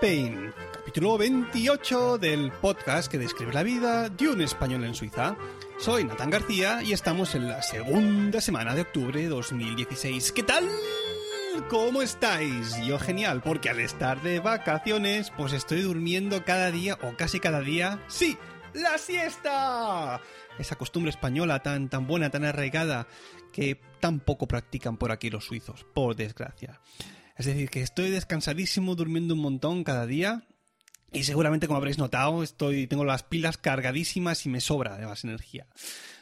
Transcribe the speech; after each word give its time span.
Spain, 0.00 0.54
capítulo 0.72 1.18
28 1.18 2.16
del 2.16 2.50
podcast 2.52 3.12
que 3.12 3.18
describe 3.18 3.52
la 3.52 3.62
vida 3.62 4.08
de 4.08 4.30
un 4.30 4.40
español 4.40 4.84
en 4.84 4.94
Suiza. 4.94 5.36
Soy 5.78 6.04
Natán 6.04 6.30
García 6.30 6.82
y 6.82 6.94
estamos 6.94 7.34
en 7.34 7.46
la 7.46 7.60
segunda 7.60 8.40
semana 8.40 8.74
de 8.74 8.80
octubre 8.80 9.20
de 9.20 9.28
2016. 9.28 10.32
¿Qué 10.32 10.42
tal? 10.42 10.66
¿Cómo 11.68 12.00
estáis? 12.00 12.82
Yo 12.86 12.98
genial, 12.98 13.42
porque 13.42 13.68
al 13.68 13.78
estar 13.78 14.22
de 14.22 14.40
vacaciones, 14.40 15.30
pues 15.36 15.52
estoy 15.52 15.82
durmiendo 15.82 16.46
cada 16.46 16.70
día 16.70 16.96
o 17.02 17.14
casi 17.14 17.38
cada 17.38 17.60
día. 17.60 18.02
¡Sí! 18.08 18.38
¡La 18.72 18.96
siesta! 18.96 20.22
Esa 20.58 20.76
costumbre 20.76 21.10
española 21.10 21.62
tan, 21.62 21.90
tan 21.90 22.06
buena, 22.06 22.30
tan 22.30 22.44
arraigada, 22.44 23.06
que 23.52 23.78
tan 24.00 24.20
poco 24.20 24.48
practican 24.48 24.96
por 24.96 25.12
aquí 25.12 25.28
los 25.28 25.44
suizos, 25.44 25.84
por 25.92 26.16
desgracia. 26.16 26.80
Es 27.40 27.46
decir, 27.46 27.70
que 27.70 27.80
estoy 27.80 28.10
descansadísimo, 28.10 28.94
durmiendo 28.94 29.32
un 29.32 29.40
montón 29.40 29.82
cada 29.82 30.04
día. 30.04 30.44
Y 31.10 31.22
seguramente, 31.22 31.68
como 31.68 31.78
habréis 31.78 31.96
notado, 31.96 32.42
estoy, 32.42 32.86
tengo 32.86 33.02
las 33.02 33.22
pilas 33.22 33.56
cargadísimas 33.56 34.44
y 34.44 34.50
me 34.50 34.60
sobra 34.60 34.98
de 34.98 35.06
más 35.06 35.24
energía. 35.24 35.66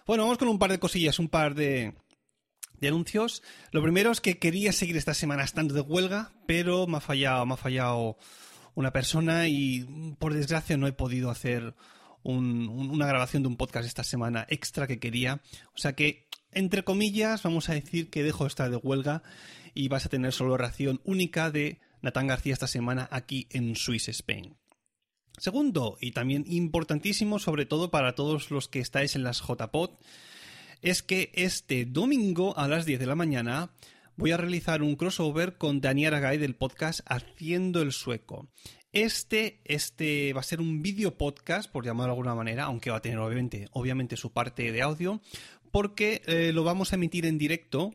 Bueno, 0.07 0.23
vamos 0.23 0.39
con 0.39 0.47
un 0.47 0.61
par 0.61 0.71
de 0.71 0.79
cosillas, 0.79 1.19
un 1.19 1.29
par 1.29 1.57
de, 1.57 1.95
anuncios. 2.81 3.43
Lo 3.73 3.83
primero 3.83 4.13
es 4.13 4.21
que 4.21 4.39
quería 4.39 4.73
seguir 4.73 4.97
esta 4.97 5.13
semana 5.13 5.43
estando 5.43 5.75
de 5.75 5.81
huelga, 5.81 6.31
pero 6.47 6.87
me 6.87 6.99
ha 6.99 7.01
fallado, 7.01 7.45
me 7.47 7.55
ha 7.55 7.57
fallado 7.57 8.17
una 8.77 8.93
persona 8.93 9.49
y 9.49 10.15
por 10.21 10.35
desgracia 10.35 10.77
no 10.77 10.87
he 10.87 10.93
podido 10.93 11.31
hacer 11.33 11.75
una 12.23 13.09
grabación 13.09 13.43
de 13.43 13.49
un 13.49 13.57
podcast 13.57 13.89
esta 13.89 14.05
semana 14.05 14.47
extra 14.51 14.87
que 14.87 15.01
quería. 15.01 15.41
O 15.75 15.79
sea 15.79 15.95
que, 15.95 16.28
entre 16.59 16.83
comillas, 16.83 17.45
vamos 17.45 17.69
a 17.69 17.75
decir 17.75 18.11
que 18.11 18.25
dejo 18.25 18.43
de 18.43 18.49
estar 18.49 18.69
de 18.69 18.77
huelga 18.77 19.23
y 19.75 19.87
vas 19.87 20.07
a 20.07 20.09
tener 20.09 20.33
solo 20.33 20.57
ración 20.57 21.01
única 21.05 21.53
de 21.53 21.79
Natán 22.03 22.27
García 22.27 22.53
esta 22.53 22.67
semana 22.67 23.09
aquí 23.13 23.47
en 23.51 23.77
Swiss 23.77 24.09
Spain. 24.09 24.57
Segundo, 25.37 25.97
y 26.01 26.11
también 26.11 26.45
importantísimo, 26.49 27.39
sobre 27.39 27.65
todo 27.65 27.93
para 27.93 28.17
todos 28.17 28.51
los 28.51 28.67
que 28.67 28.81
estáis 28.81 29.15
en 29.15 29.23
las 29.23 29.41
JPod, 29.41 29.91
es 30.83 31.05
que 31.05 31.31
este 31.35 31.85
domingo 31.85 32.59
a 32.59 32.67
las 32.67 32.87
10 32.87 32.99
de 32.99 33.07
la 33.07 33.15
mañana 33.15 33.71
voy 34.17 34.33
a 34.33 34.37
realizar 34.37 34.83
un 34.83 34.97
crossover 34.97 35.59
con 35.59 35.81
Daniel 35.81 36.15
Aragay 36.15 36.39
del 36.39 36.57
podcast 36.57 37.01
Haciendo 37.07 37.83
el 37.83 37.93
Sueco. 37.93 38.49
Este, 38.93 39.61
este 39.65 40.33
va 40.33 40.41
a 40.41 40.45
ser 40.45 40.61
un 40.61 40.81
vídeo 40.81 41.19
podcast, 41.19 41.71
por 41.71 41.85
llamarlo 41.85 42.15
de 42.15 42.19
alguna 42.19 42.35
manera, 42.35 42.65
aunque 42.65 42.91
va 42.91 42.97
a 42.97 43.03
tener 43.03 43.19
obviamente, 43.19 43.69
obviamente 43.73 44.17
su 44.17 44.33
parte 44.33 44.73
de 44.73 44.81
audio, 44.81 45.21
porque 45.71 46.23
eh, 46.27 46.53
lo 46.53 46.65
vamos 46.65 46.93
a 46.93 46.97
emitir 46.97 47.27
en 47.27 47.39
directo 47.39 47.95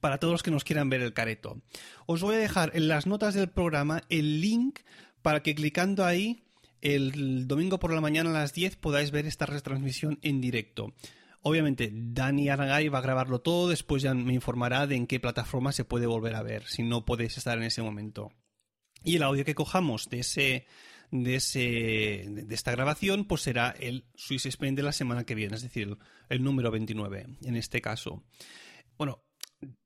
para 0.00 0.18
todos 0.18 0.32
los 0.32 0.42
que 0.42 0.50
nos 0.50 0.64
quieran 0.64 0.90
ver 0.90 1.00
el 1.00 1.14
careto. 1.14 1.62
Os 2.06 2.22
voy 2.22 2.36
a 2.36 2.38
dejar 2.38 2.72
en 2.74 2.88
las 2.88 3.06
notas 3.06 3.34
del 3.34 3.48
programa 3.48 4.02
el 4.08 4.40
link 4.40 4.80
para 5.22 5.42
que 5.42 5.54
clicando 5.54 6.04
ahí 6.04 6.44
el 6.80 7.48
domingo 7.48 7.78
por 7.78 7.92
la 7.92 8.00
mañana 8.00 8.30
a 8.30 8.34
las 8.34 8.52
10 8.52 8.76
podáis 8.76 9.10
ver 9.10 9.26
esta 9.26 9.46
retransmisión 9.46 10.18
en 10.22 10.40
directo. 10.40 10.94
Obviamente, 11.42 11.90
Dani 11.92 12.48
Aragay 12.48 12.88
va 12.88 12.98
a 12.98 13.02
grabarlo 13.02 13.40
todo, 13.40 13.68
después 13.68 14.02
ya 14.02 14.12
me 14.12 14.34
informará 14.34 14.86
de 14.86 14.96
en 14.96 15.06
qué 15.06 15.20
plataforma 15.20 15.72
se 15.72 15.84
puede 15.84 16.06
volver 16.06 16.34
a 16.34 16.42
ver, 16.42 16.66
si 16.66 16.82
no 16.82 17.04
podéis 17.04 17.38
estar 17.38 17.56
en 17.58 17.64
ese 17.64 17.82
momento. 17.82 18.32
Y 19.04 19.16
el 19.16 19.22
audio 19.22 19.44
que 19.44 19.54
cojamos 19.54 20.08
de 20.10 20.20
ese 20.20 20.66
de 21.10 21.36
ese 21.36 22.24
de 22.28 22.54
esta 22.54 22.72
grabación 22.72 23.24
pues 23.24 23.42
será 23.42 23.74
el 23.78 24.04
Swiss 24.14 24.46
Spain 24.46 24.74
de 24.74 24.82
la 24.82 24.92
semana 24.92 25.24
que 25.24 25.34
viene, 25.34 25.56
es 25.56 25.62
decir, 25.62 25.96
el 26.28 26.42
número 26.42 26.70
29 26.70 27.26
en 27.42 27.56
este 27.56 27.80
caso. 27.80 28.22
Bueno, 28.96 29.22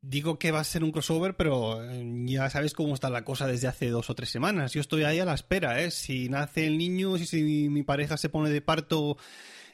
digo 0.01 0.39
que 0.39 0.51
va 0.51 0.61
a 0.61 0.65
ser 0.65 0.85
un 0.85 0.93
crossover, 0.93 1.37
pero 1.37 1.83
eh, 1.85 2.05
ya 2.27 2.51
sabes 2.51 2.75
cómo 2.75 2.95
está 2.95 3.11
la 3.11 3.25
cosa 3.25 3.47
desde 3.47 3.69
hace 3.69 3.89
dos 3.89 4.11
o 4.11 4.15
tres 4.15 4.31
semanas. 4.31 4.73
Yo 4.73 4.81
estoy 4.81 5.05
ahí 5.05 5.19
a 5.19 5.25
la 5.25 5.35
espera, 5.35 5.83
¿eh? 5.83 5.91
Si 5.91 6.29
nace 6.29 6.67
el 6.67 6.79
niño, 6.79 7.17
si, 7.19 7.27
si 7.27 7.69
mi 7.69 7.83
pareja 7.83 8.17
se 8.17 8.29
pone 8.29 8.51
de 8.51 8.61
parto 8.61 9.17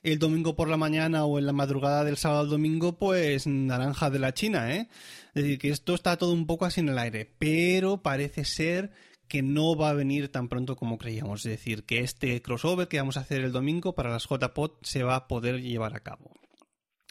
el 0.03 0.19
domingo 0.19 0.54
por 0.54 0.69
la 0.69 0.76
mañana 0.76 1.25
o 1.25 1.38
en 1.38 1.47
la 1.47 1.53
madrugada 1.53 2.04
del 2.04 2.16
sábado 2.16 2.42
al 2.42 2.50
domingo, 2.50 2.98
pues 2.98 3.47
naranja 3.47 4.10
de 4.10 4.19
la 4.19 4.34
China, 4.34 4.75
¿eh? 4.75 4.88
Es 5.34 5.42
decir, 5.42 5.59
que 5.59 5.70
esto 5.70 5.94
está 5.94 6.16
todo 6.16 6.32
un 6.32 6.47
poco 6.47 6.65
así 6.65 6.80
en 6.80 6.88
el 6.88 6.98
aire, 6.98 7.34
pero 7.38 8.03
parece 8.03 8.44
ser 8.44 8.91
que 9.28 9.43
no 9.43 9.77
va 9.77 9.91
a 9.91 9.94
venir 9.94 10.33
tan 10.33 10.49
pronto 10.49 10.77
como 10.77 10.99
creíamos. 10.99 11.44
Es 11.44 11.53
decir, 11.53 11.84
que 11.84 12.00
este 12.00 12.41
crossover 12.43 12.89
que 12.89 12.99
vamos 12.99 13.16
a 13.16 13.21
hacer 13.21 13.43
el 13.43 13.53
domingo 13.53 13.94
para 13.94 14.11
las 14.11 14.27
JPOT 14.27 14.84
se 14.84 15.03
va 15.03 15.16
a 15.16 15.28
poder 15.28 15.62
llevar 15.62 15.94
a 15.94 16.00
cabo. 16.00 16.33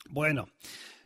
Bueno, 0.09 0.49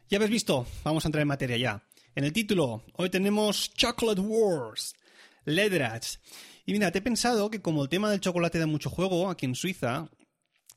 ya 0.10 0.18
habéis 0.18 0.32
visto, 0.32 0.66
vamos 0.84 1.06
a 1.06 1.08
entrar 1.08 1.22
en 1.22 1.28
materia 1.28 1.58
ya. 1.58 1.84
En 2.16 2.24
el 2.24 2.34
título, 2.34 2.84
hoy 2.94 3.10
tenemos 3.10 3.74
Chocolate 3.74 4.22
Wars, 4.22 4.96
Leatherage. 5.46 6.20
Y 6.66 6.74
mira, 6.74 6.92
te 6.92 7.00
he 7.00 7.02
pensado 7.02 7.50
que 7.50 7.62
como 7.62 7.84
el 7.84 7.90
tema 7.90 8.12
del 8.12 8.20
chocolate 8.20 8.60
da 8.60 8.68
mucho 8.68 8.90
juego 8.90 9.30
aquí 9.30 9.46
en 9.46 9.56
Suiza, 9.56 10.10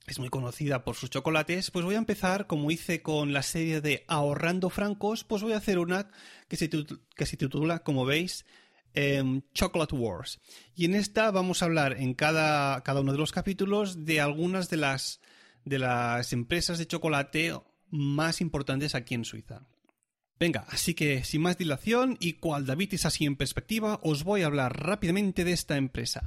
es 0.07 0.19
muy 0.19 0.29
conocida 0.29 0.85
por 0.85 0.97
sus 0.97 1.11
chocolates, 1.11 1.71
pues 1.71 1.85
voy 1.85 1.95
a 1.95 1.99
empezar, 1.99 2.47
como 2.47 2.71
hice 2.71 3.03
con 3.03 3.33
la 3.33 3.43
serie 3.43 3.81
de 3.81 4.05
Ahorrando 4.07 4.71
Francos, 4.71 5.25
pues 5.25 5.43
voy 5.43 5.55
a 5.55 5.59
hacer 5.59 5.79
una 5.79 6.11
que 6.49 6.57
se, 6.57 6.69
titula, 7.37 7.79
como 7.81 8.05
veis, 8.05 8.45
em, 8.95 9.43
Chocolate 9.53 9.95
Wars. 9.95 10.41
Y 10.75 10.85
en 10.87 10.95
esta 10.95 11.31
vamos 11.31 11.63
a 11.63 11.67
hablar 11.67 11.97
en 12.01 12.15
cada, 12.15 12.83
cada 12.83 13.01
uno 13.01 13.13
de 13.13 13.19
los 13.19 13.33
capítulos 13.33 14.05
de 14.05 14.21
algunas 14.21 14.71
de 14.71 14.77
las, 14.77 15.21
de 15.65 15.79
las 15.79 16.33
empresas 16.33 16.79
de 16.79 16.87
chocolate 16.87 17.53
más 17.91 18.41
importantes 18.41 18.95
aquí 18.95 19.15
en 19.15 19.25
Suiza. 19.25 19.67
Venga, 20.39 20.67
así 20.69 20.95
que 20.95 21.23
sin 21.25 21.43
más 21.43 21.59
dilación 21.59 22.17
y 22.21 22.35
cual 22.35 22.67
David 22.67 22.95
es 22.95 23.07
así 23.07 23.25
en 23.25 23.37
perspectiva, 23.37 24.01
os 24.03 24.25
voy 24.25 24.43
a 24.43 24.47
hablar 24.47 24.85
rápidamente 24.85 25.45
de 25.45 25.53
esta 25.53 25.77
empresa. 25.77 26.23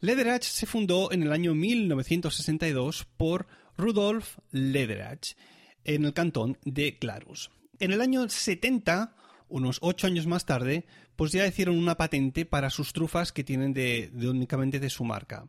Lederach 0.00 0.42
se 0.42 0.66
fundó 0.66 1.12
en 1.12 1.22
el 1.22 1.32
año 1.32 1.54
1962 1.54 3.06
por 3.16 3.46
Rudolf 3.76 4.38
Lederach 4.50 5.36
en 5.84 6.04
el 6.04 6.12
cantón 6.12 6.58
de 6.64 6.98
Clarus. 6.98 7.50
En 7.78 7.92
el 7.92 8.00
año 8.00 8.28
70, 8.28 9.14
unos 9.48 9.78
ocho 9.80 10.06
años 10.06 10.26
más 10.26 10.44
tarde, 10.46 10.86
pues 11.16 11.32
ya 11.32 11.46
hicieron 11.46 11.78
una 11.78 11.96
patente 11.96 12.44
para 12.44 12.70
sus 12.70 12.92
trufas 12.92 13.32
que 13.32 13.44
tienen 13.44 13.72
de 13.72 14.10
únicamente 14.14 14.80
de 14.80 14.90
su 14.90 15.04
marca. 15.04 15.48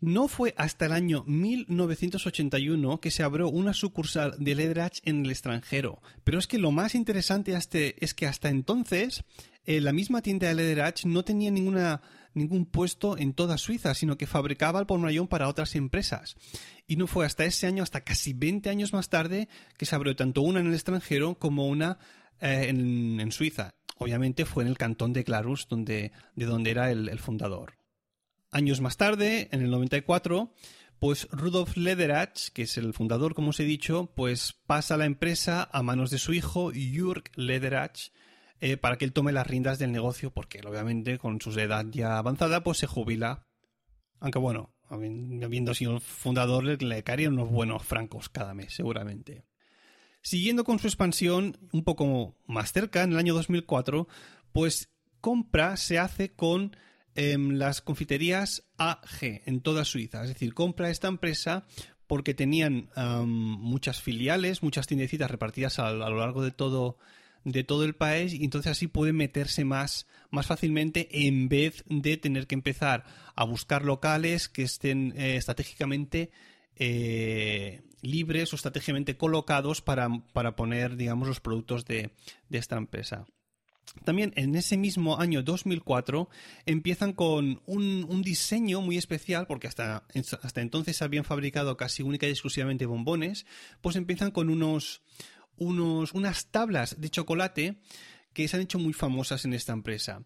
No 0.00 0.28
fue 0.28 0.54
hasta 0.58 0.86
el 0.86 0.92
año 0.92 1.24
1981 1.26 3.00
que 3.00 3.10
se 3.10 3.22
abrió 3.22 3.48
una 3.48 3.72
sucursal 3.72 4.34
de 4.38 4.54
Ledrach 4.54 4.98
en 5.04 5.24
el 5.24 5.30
extranjero, 5.30 6.02
pero 6.22 6.38
es 6.38 6.46
que 6.46 6.58
lo 6.58 6.70
más 6.70 6.94
interesante 6.94 7.54
este 7.54 8.04
es 8.04 8.12
que 8.12 8.26
hasta 8.26 8.50
entonces 8.50 9.24
eh, 9.64 9.80
la 9.80 9.94
misma 9.94 10.20
tienda 10.20 10.48
de 10.48 10.54
Ledrach 10.54 11.06
no 11.06 11.24
tenía 11.24 11.50
ninguna, 11.50 12.02
ningún 12.34 12.66
puesto 12.66 13.16
en 13.16 13.32
toda 13.32 13.56
Suiza, 13.56 13.94
sino 13.94 14.18
que 14.18 14.26
fabricaba 14.26 14.80
el 14.80 14.86
pormayón 14.86 15.28
para 15.28 15.48
otras 15.48 15.74
empresas. 15.74 16.36
Y 16.86 16.96
no 16.96 17.06
fue 17.06 17.24
hasta 17.24 17.46
ese 17.46 17.66
año, 17.66 17.82
hasta 17.82 18.02
casi 18.02 18.34
20 18.34 18.68
años 18.68 18.92
más 18.92 19.08
tarde, 19.08 19.48
que 19.78 19.86
se 19.86 19.94
abrió 19.94 20.14
tanto 20.14 20.42
una 20.42 20.60
en 20.60 20.66
el 20.66 20.74
extranjero 20.74 21.38
como 21.38 21.68
una 21.68 21.98
eh, 22.40 22.66
en, 22.68 23.32
Suiza. 23.32 23.74
Obviamente 23.98 24.44
fue 24.44 24.62
en 24.62 24.68
el 24.68 24.78
cantón 24.78 25.12
de 25.12 25.24
Clarus, 25.24 25.68
donde, 25.68 26.12
de 26.34 26.46
donde 26.46 26.70
era 26.70 26.90
el 26.90 27.18
fundador. 27.18 27.78
Años 28.50 28.80
más 28.80 28.96
tarde, 28.96 29.48
en 29.52 29.62
el 29.62 29.70
94, 29.70 30.52
pues 30.98 31.28
Rudolf 31.30 31.76
Lederach, 31.76 32.48
que 32.52 32.62
es 32.62 32.78
el 32.78 32.94
fundador, 32.94 33.34
como 33.34 33.50
os 33.50 33.60
he 33.60 33.64
dicho, 33.64 34.12
pues 34.14 34.54
pasa 34.66 34.96
la 34.96 35.04
empresa 35.04 35.68
a 35.70 35.82
manos 35.82 36.10
de 36.10 36.18
su 36.18 36.32
hijo, 36.32 36.72
Jürg 36.72 37.24
Lederach, 37.34 38.12
eh, 38.60 38.76
para 38.76 38.96
que 38.96 39.04
él 39.04 39.12
tome 39.12 39.32
las 39.32 39.46
riendas 39.46 39.78
del 39.78 39.92
negocio, 39.92 40.30
porque 40.30 40.60
obviamente 40.66 41.18
con 41.18 41.40
su 41.40 41.50
edad 41.58 41.84
ya 41.90 42.18
avanzada, 42.18 42.62
pues 42.62 42.78
se 42.78 42.86
jubila. 42.86 43.46
Aunque 44.20 44.38
bueno, 44.38 44.74
habiendo 44.88 45.74
sido 45.74 45.94
el 45.94 46.00
fundador, 46.00 46.64
le 46.64 47.02
caerían 47.02 47.34
unos 47.34 47.50
buenos 47.50 47.82
francos 47.82 48.30
cada 48.30 48.54
mes, 48.54 48.72
seguramente. 48.72 49.44
Siguiendo 50.26 50.64
con 50.64 50.80
su 50.80 50.88
expansión 50.88 51.56
un 51.70 51.84
poco 51.84 52.34
más 52.48 52.72
cerca, 52.72 53.04
en 53.04 53.12
el 53.12 53.18
año 53.18 53.32
2004, 53.32 54.08
pues 54.50 54.90
compra 55.20 55.76
se 55.76 56.00
hace 56.00 56.32
con 56.32 56.76
las 57.14 57.80
confiterías 57.80 58.64
AG 58.76 59.42
en 59.46 59.60
toda 59.60 59.84
Suiza. 59.84 60.24
Es 60.24 60.30
decir, 60.30 60.52
compra 60.52 60.90
esta 60.90 61.06
empresa 61.06 61.64
porque 62.08 62.34
tenían 62.34 62.90
muchas 63.24 64.02
filiales, 64.02 64.64
muchas 64.64 64.88
tiendecitas 64.88 65.30
repartidas 65.30 65.78
a, 65.78 65.92
lo 65.92 66.18
largo 66.18 66.42
de 66.42 66.50
todo, 66.50 66.98
de 67.44 67.62
todo 67.62 67.84
el 67.84 67.94
país 67.94 68.34
y 68.34 68.42
entonces 68.42 68.72
así 68.72 68.88
pueden 68.88 69.14
meterse 69.14 69.64
más, 69.64 70.08
más 70.32 70.48
fácilmente 70.48 71.06
en 71.24 71.48
vez 71.48 71.84
de 71.86 72.16
tener 72.16 72.48
que 72.48 72.56
empezar 72.56 73.04
a 73.36 73.44
buscar 73.44 73.84
locales 73.84 74.48
que 74.48 74.64
estén 74.64 75.14
eh, 75.16 75.36
estratégicamente 75.36 76.32
eh, 76.76 77.82
libres 78.02 78.52
o 78.52 78.56
estratégicamente 78.56 79.16
colocados 79.16 79.82
para, 79.82 80.08
para, 80.32 80.56
poner, 80.56 80.96
digamos, 80.96 81.28
los 81.28 81.40
productos 81.40 81.84
de, 81.84 82.12
de 82.48 82.58
esta 82.58 82.76
empresa. 82.76 83.26
También 84.04 84.32
en 84.36 84.54
ese 84.56 84.76
mismo 84.76 85.18
año 85.18 85.42
2004 85.42 86.28
empiezan 86.66 87.12
con 87.12 87.62
un, 87.66 88.22
diseño 88.22 88.80
muy 88.80 88.98
especial, 88.98 89.46
porque 89.46 89.68
hasta, 89.68 90.04
hasta 90.42 90.60
entonces 90.60 91.02
habían 91.02 91.24
fabricado 91.24 91.76
casi 91.76 92.02
única 92.02 92.26
y 92.26 92.30
exclusivamente 92.30 92.86
bombones, 92.86 93.46
pues 93.80 93.96
empiezan 93.96 94.30
con 94.30 94.50
unos, 94.50 95.02
unos, 95.56 96.12
unas 96.12 96.46
tablas 96.50 97.00
de 97.00 97.10
chocolate 97.10 97.80
que 98.32 98.46
se 98.48 98.56
han 98.56 98.62
hecho 98.62 98.78
muy 98.78 98.92
famosas 98.92 99.46
en 99.46 99.54
esta 99.54 99.72
empresa. 99.72 100.22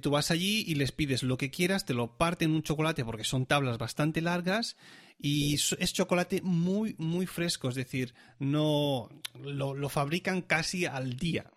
Tú 0.00 0.10
vas 0.10 0.30
allí 0.30 0.64
y 0.66 0.76
les 0.76 0.92
pides 0.92 1.22
lo 1.22 1.36
que 1.36 1.50
quieras, 1.50 1.84
te 1.84 1.92
lo 1.92 2.16
parten 2.16 2.52
un 2.52 2.62
chocolate 2.62 3.04
porque 3.04 3.24
son 3.24 3.44
tablas 3.44 3.76
bastante 3.76 4.22
largas 4.22 4.76
y 5.22 5.54
es 5.54 5.92
chocolate 5.92 6.40
muy, 6.42 6.94
muy 6.98 7.26
fresco, 7.26 7.68
es 7.68 7.74
decir, 7.74 8.14
no 8.38 9.08
lo, 9.38 9.74
lo 9.74 9.88
fabrican 9.88 10.40
casi 10.42 10.86
al 10.86 11.16
día. 11.16 11.50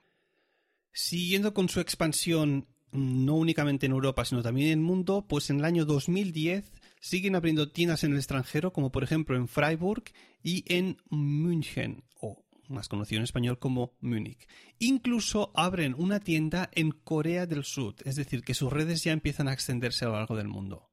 Siguiendo 0.92 1.54
con 1.54 1.69
su 1.69 1.80
expansión 1.80 2.68
no 2.92 3.36
únicamente 3.36 3.86
en 3.86 3.92
Europa, 3.92 4.24
sino 4.25 4.44
también 4.44 4.68
en 4.68 4.80
el 4.80 4.86
mundo, 4.86 5.25
pues 5.27 5.50
en 5.50 5.60
el 5.60 5.65
año 5.65 5.86
2010 5.86 6.71
siguen 7.00 7.36
abriendo 7.36 7.69
tiendas 7.69 8.04
en 8.04 8.12
el 8.12 8.18
extranjero, 8.18 8.71
como 8.71 8.92
por 8.92 9.04
ejemplo 9.04 9.36
en 9.36 9.48
Freiburg 9.48 10.04
y 10.44 10.63
en 10.68 10.98
München, 11.10 12.04
o 12.19 12.45
más 12.69 12.88
conocido 12.88 13.19
en 13.19 13.24
español 13.24 13.60
como 13.60 13.94
Múnich. 14.00 14.48
Incluso 14.80 15.51
abren 15.56 15.95
una 15.98 16.19
tienda 16.19 16.69
en 16.74 16.92
Corea 16.92 17.45
del 17.45 17.63
Sur, 17.63 17.95
es 18.06 18.15
decir, 18.15 18.44
que 18.44 18.54
sus 18.54 18.71
redes 18.71 19.04
ya 19.04 19.12
empiezan 19.12 19.48
a 19.48 19.54
extenderse 19.54 20.06
a 20.06 20.10
lo 20.10 20.13
largo 20.15 20.36
del 20.36 20.48
mundo. 20.48 20.92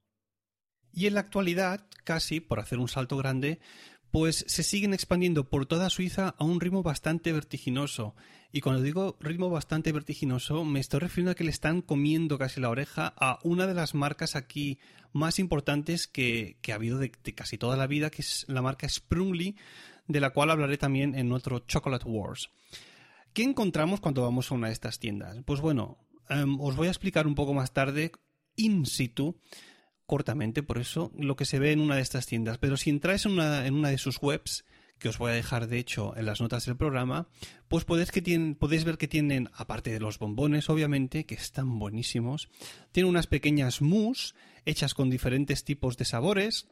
Y 0.92 1.06
en 1.06 1.14
la 1.14 1.20
actualidad, 1.20 1.86
casi, 2.04 2.40
por 2.40 2.60
hacer 2.60 2.78
un 2.78 2.88
salto 2.88 3.16
grande, 3.16 3.60
pues 4.10 4.44
se 4.48 4.62
siguen 4.62 4.92
expandiendo 4.92 5.48
por 5.48 5.66
toda 5.66 5.90
Suiza 5.90 6.34
a 6.36 6.44
un 6.44 6.60
ritmo 6.60 6.82
bastante 6.82 7.32
vertiginoso. 7.32 8.14
Y 8.52 8.60
cuando 8.60 8.82
digo 8.82 9.16
ritmo 9.20 9.50
bastante 9.50 9.92
vertiginoso, 9.92 10.64
me 10.64 10.80
estoy 10.80 11.00
refiriendo 11.00 11.30
a 11.30 11.34
que 11.36 11.44
le 11.44 11.50
están 11.50 11.82
comiendo 11.82 12.36
casi 12.36 12.60
la 12.60 12.70
oreja 12.70 13.14
a 13.16 13.38
una 13.44 13.68
de 13.68 13.74
las 13.74 13.94
marcas 13.94 14.34
aquí 14.34 14.78
más 15.12 15.38
importantes 15.38 16.08
que, 16.08 16.56
ha 16.70 16.74
habido 16.74 16.98
de, 16.98 17.10
casi 17.10 17.58
toda 17.58 17.76
la 17.76 17.86
vida, 17.86 18.10
que 18.10 18.22
es 18.22 18.44
la 18.48 18.62
marca 18.62 18.88
Sprungly, 18.88 19.56
de 20.08 20.20
la 20.20 20.30
cual 20.30 20.50
hablaré 20.50 20.76
también 20.76 21.14
en 21.14 21.30
otro 21.30 21.60
Chocolate 21.60 22.08
Wars. 22.08 22.50
¿Qué 23.32 23.44
encontramos 23.44 24.00
cuando 24.00 24.22
vamos 24.22 24.50
a 24.50 24.54
una 24.56 24.66
de 24.66 24.72
estas 24.72 24.98
tiendas? 24.98 25.36
Pues 25.44 25.60
bueno, 25.60 25.98
em, 26.28 26.60
os 26.60 26.74
voy 26.74 26.88
a 26.88 26.90
explicar 26.90 27.28
un 27.28 27.36
poco 27.36 27.54
más 27.54 27.72
tarde, 27.72 28.10
in 28.56 28.86
situ, 28.86 29.40
cortamente, 30.10 30.64
por 30.64 30.78
eso, 30.78 31.12
lo 31.16 31.36
que 31.36 31.44
se 31.44 31.60
ve 31.60 31.70
en 31.70 31.78
una 31.78 31.94
de 31.94 32.02
estas 32.02 32.26
tiendas. 32.26 32.58
Pero 32.58 32.76
si 32.76 32.90
entráis 32.90 33.26
en 33.26 33.32
una, 33.34 33.64
en 33.64 33.74
una 33.74 33.90
de 33.90 33.96
sus 33.96 34.20
webs, 34.20 34.64
que 34.98 35.08
os 35.08 35.18
voy 35.18 35.30
a 35.30 35.34
dejar 35.34 35.68
de 35.68 35.78
hecho 35.78 36.16
en 36.16 36.26
las 36.26 36.40
notas 36.40 36.66
del 36.66 36.76
programa, 36.76 37.28
pues 37.68 37.84
podéis, 37.84 38.10
que 38.10 38.20
tienen, 38.20 38.56
podéis 38.56 38.82
ver 38.82 38.98
que 38.98 39.06
tienen, 39.06 39.50
aparte 39.54 39.92
de 39.92 40.00
los 40.00 40.18
bombones, 40.18 40.68
obviamente, 40.68 41.26
que 41.26 41.36
están 41.36 41.78
buenísimos, 41.78 42.48
tienen 42.90 43.08
unas 43.08 43.28
pequeñas 43.28 43.82
mousse 43.82 44.34
hechas 44.66 44.94
con 44.94 45.10
diferentes 45.10 45.62
tipos 45.62 45.96
de 45.96 46.04
sabores. 46.04 46.66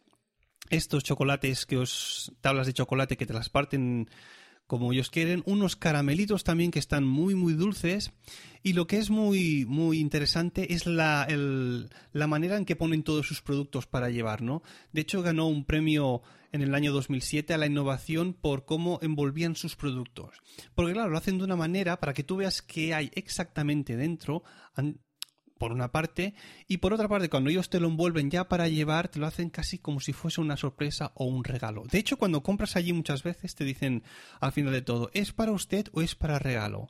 Estos 0.69 1.05
chocolates 1.05 1.65
que 1.65 1.77
os. 1.77 2.33
tablas 2.41 2.67
de 2.67 2.73
chocolate 2.73 3.17
que 3.17 3.25
te 3.25 3.35
las 3.35 3.51
parten 3.51 4.11
como 4.69 4.93
ellos 4.93 5.11
quieren, 5.11 5.43
unos 5.47 5.75
caramelitos 5.75 6.45
también 6.45 6.71
que 6.71 6.79
están 6.79 7.03
muy 7.05 7.35
muy 7.35 7.55
dulces 7.55 8.13
y 8.63 8.75
lo 8.75 8.87
que 8.87 8.99
es 8.99 9.11
muy 9.11 9.65
muy 9.67 9.99
interesante 9.99 10.75
es 10.75 10.87
la, 10.87 11.27
la 12.13 12.27
manera 12.29 12.57
en 12.57 12.67
que 12.67 12.77
ponen 12.77 13.03
todos 13.03 13.27
sus 13.27 13.43
productos 13.43 13.87
para 13.87 14.11
llevar, 14.11 14.43
¿no? 14.43 14.63
De 14.93 15.01
hecho 15.01 15.23
ganó 15.23 15.49
un 15.49 15.65
premio 15.65 16.23
en 16.53 16.61
el 16.63 16.75
año 16.75 16.93
2007 16.93 17.55
a 17.55 17.59
la 17.59 17.67
innovación 17.67 18.35
por 18.35 18.67
cómo 18.67 18.99
envolvían 19.03 19.57
sus 19.57 19.75
productos. 19.75 20.37
Porque 20.75 20.93
claro, 20.93 21.11
lo 21.11 21.19
hacen 21.19 21.39
de 21.39 21.45
una 21.45 21.57
manera 21.57 21.99
para 21.99 22.13
que 22.13 22.23
tú 22.23 22.37
veas 22.37 22.63
qué 22.63 22.95
hay 22.95 23.11
exactamente 23.15 23.97
dentro 23.97 24.43
por 25.59 25.73
una 25.73 25.93
parte, 25.93 26.35
y 26.67 26.79
por 26.79 26.95
otra 26.95 27.09
parte, 27.09 27.29
cuando 27.29 27.51
ellos 27.51 27.69
te 27.69 27.81
lo 27.81 27.89
envuelven 27.89 28.31
ya 28.31 28.49
para 28.49 28.69
llevar, 28.69 29.09
te 29.09 29.19
lo 29.19 29.27
hacen 29.27 29.51
casi 29.51 29.79
como 29.79 30.01
si 30.01 30.13
fuese 30.13 30.41
una 30.41 30.57
sorpresa 30.57 31.13
o 31.15 31.25
un 31.25 31.45
regalo. 31.45 31.83
De 31.91 31.99
hecho, 31.99 32.17
cuando 32.17 32.43
compras 32.43 32.77
allí 32.77 32.93
muchas 32.93 33.23
veces 33.23 33.55
te 33.55 33.65
dicen 33.65 34.03
al 34.41 34.53
final 34.53 34.73
de 34.73 34.83
todo, 34.83 35.11
¿es 35.13 35.33
para 35.33 35.53
usted 35.53 35.89
o 35.93 36.01
es 36.01 36.15
para 36.15 36.39
regalo? 36.39 36.89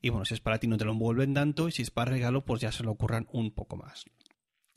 Y 0.00 0.10
bueno, 0.10 0.24
si 0.24 0.34
es 0.34 0.40
para 0.40 0.58
ti 0.58 0.66
no 0.66 0.76
te 0.76 0.84
lo 0.84 0.92
envuelven 0.92 1.34
tanto, 1.34 1.68
y 1.68 1.72
si 1.72 1.82
es 1.82 1.90
para 1.90 2.10
regalo, 2.10 2.44
pues 2.44 2.60
ya 2.60 2.72
se 2.72 2.84
lo 2.84 2.90
ocurran 2.90 3.26
un 3.32 3.50
poco 3.50 3.76
más. 3.76 4.04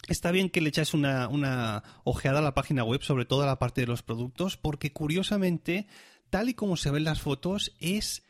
Está 0.08 0.32
bien 0.32 0.50
que 0.50 0.62
le 0.62 0.70
echáis 0.70 0.94
una, 0.94 1.28
una 1.28 1.84
ojeada 2.04 2.40
a 2.40 2.42
la 2.42 2.56
página 2.56 2.84
web 2.84 3.04
sobre 3.04 3.26
toda 3.26 3.46
la 3.46 3.60
parte 3.60 3.82
de 3.82 3.88
los 3.88 4.02
productos, 4.02 4.58
porque 4.58 4.92
curiosamente, 4.92 5.88
tal 6.30 6.50
y 6.50 6.54
como 6.54 6.76
se 6.76 6.90
ven 6.90 7.04
las 7.04 7.22
fotos, 7.22 7.76
es 7.80 8.24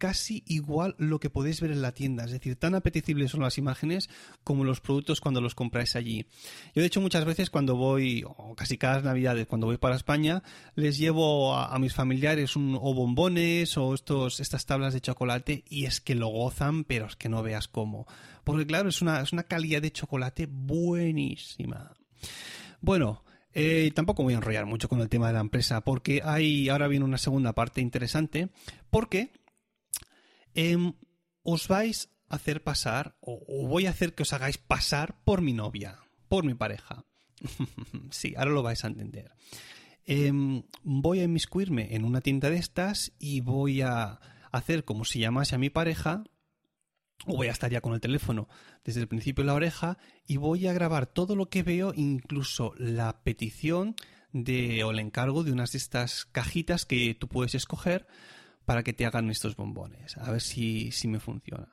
casi 0.00 0.42
igual 0.46 0.94
lo 0.96 1.20
que 1.20 1.28
podéis 1.28 1.60
ver 1.60 1.72
en 1.72 1.82
la 1.82 1.92
tienda. 1.92 2.24
Es 2.24 2.30
decir, 2.30 2.56
tan 2.56 2.74
apetecibles 2.74 3.30
son 3.30 3.42
las 3.42 3.58
imágenes 3.58 4.08
como 4.42 4.64
los 4.64 4.80
productos 4.80 5.20
cuando 5.20 5.42
los 5.42 5.54
compráis 5.54 5.94
allí. 5.94 6.26
Yo, 6.74 6.80
de 6.80 6.86
hecho, 6.86 7.02
muchas 7.02 7.26
veces 7.26 7.50
cuando 7.50 7.76
voy, 7.76 8.24
o 8.26 8.56
casi 8.56 8.78
cada 8.78 9.02
Navidades, 9.02 9.46
cuando 9.46 9.66
voy 9.66 9.76
para 9.76 9.96
España, 9.96 10.42
les 10.74 10.96
llevo 10.96 11.54
a, 11.54 11.78
mis 11.78 11.94
familiares 11.94 12.56
un, 12.56 12.78
o 12.80 12.94
bombones 12.94 13.76
o 13.76 13.92
estos, 13.92 14.40
estas 14.40 14.64
tablas 14.64 14.94
de 14.94 15.02
chocolate 15.02 15.64
y 15.68 15.84
es 15.84 16.00
que 16.00 16.14
lo 16.14 16.28
gozan, 16.28 16.84
pero 16.84 17.06
es 17.06 17.16
que 17.16 17.28
no 17.28 17.42
veas 17.42 17.68
cómo. 17.68 18.06
Porque, 18.42 18.66
claro, 18.66 18.88
es 18.88 19.02
una, 19.02 19.20
es 19.20 19.34
una 19.34 19.42
calidad 19.42 19.82
de 19.82 19.92
chocolate 19.92 20.46
buenísima. 20.50 21.92
Bueno, 22.80 23.22
eh, 23.52 23.90
tampoco 23.94 24.22
voy 24.22 24.32
a 24.32 24.36
enrollar 24.36 24.64
mucho 24.64 24.88
con 24.88 25.00
el 25.00 25.08
tema 25.08 25.26
de 25.26 25.32
la 25.34 25.40
empresa 25.40 25.80
porque 25.80 26.22
hay 26.24 26.68
ahora 26.68 26.86
viene 26.86 27.04
una 27.04 27.18
segunda 27.18 27.52
parte 27.52 27.80
interesante 27.80 28.48
porque 28.90 29.32
Em, 30.54 30.94
os 31.42 31.68
vais 31.68 32.08
a 32.28 32.36
hacer 32.36 32.62
pasar, 32.62 33.16
o, 33.20 33.66
voy 33.66 33.86
a 33.86 33.90
hacer 33.90 34.14
que 34.14 34.22
os 34.22 34.32
hagáis 34.32 34.58
pasar 34.58 35.22
por 35.24 35.40
mi 35.40 35.52
novia, 35.52 35.98
por 36.28 36.44
mi 36.44 36.54
pareja. 36.54 37.04
sí, 38.10 38.34
ahora 38.36 38.50
lo 38.50 38.62
vais 38.62 38.84
a 38.84 38.88
entender. 38.88 39.32
Em, 40.04 40.62
voy 40.82 41.20
a 41.20 41.24
inmiscuirme 41.24 41.94
en 41.94 42.04
una 42.04 42.20
tienda 42.20 42.50
de 42.50 42.56
estas 42.56 43.12
y 43.18 43.40
voy 43.40 43.82
a 43.82 44.20
hacer 44.52 44.84
como 44.84 45.04
si 45.04 45.20
llamase 45.20 45.54
a 45.54 45.58
mi 45.58 45.70
pareja, 45.70 46.24
o 47.26 47.36
voy 47.36 47.48
a 47.48 47.52
estar 47.52 47.70
ya 47.70 47.80
con 47.80 47.92
el 47.92 48.00
teléfono 48.00 48.48
desde 48.84 49.00
el 49.00 49.08
principio 49.08 49.44
de 49.44 49.48
la 49.48 49.54
oreja 49.54 49.98
y 50.26 50.36
voy 50.36 50.66
a 50.66 50.72
grabar 50.72 51.06
todo 51.06 51.36
lo 51.36 51.48
que 51.48 51.62
veo, 51.62 51.92
incluso 51.94 52.72
la 52.78 53.22
petición 53.22 53.94
de 54.32 54.84
o 54.84 54.90
el 54.90 55.00
encargo 55.00 55.44
de 55.44 55.52
unas 55.52 55.72
de 55.72 55.78
estas 55.78 56.24
cajitas 56.24 56.86
que 56.86 57.14
tú 57.14 57.28
puedes 57.28 57.54
escoger 57.54 58.06
para 58.64 58.82
que 58.82 58.92
te 58.92 59.06
hagan 59.06 59.30
estos 59.30 59.56
bombones. 59.56 60.16
A 60.18 60.30
ver 60.30 60.40
si, 60.40 60.90
si 60.92 61.08
me 61.08 61.20
funciona. 61.20 61.68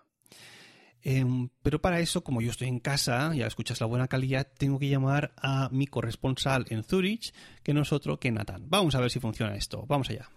Em, 1.04 1.50
pero 1.62 1.80
para 1.80 2.00
eso, 2.00 2.24
como 2.24 2.42
yo 2.42 2.52
estoy 2.52 2.68
en 2.68 2.80
casa, 2.80 3.34
ya 3.34 3.48
escuchas 3.48 3.80
la 3.80 3.88
buena 3.88 4.08
calidad, 4.08 4.48
tengo 4.58 4.80
que 4.80 4.90
llamar 4.90 5.32
a 5.38 5.70
mi 5.72 5.88
corresponsal 5.88 6.66
en 6.70 6.84
Zurich, 6.84 7.34
que 7.64 7.74
no 7.74 7.84
es 7.84 7.94
otro 7.94 8.20
que 8.20 8.32
Nathan. 8.32 8.70
Vamos 8.70 8.96
a 8.96 9.00
ver 9.00 9.12
si 9.12 9.20
funciona 9.20 9.56
esto. 9.56 9.86
Vamos 9.88 10.10
allá. 10.10 10.30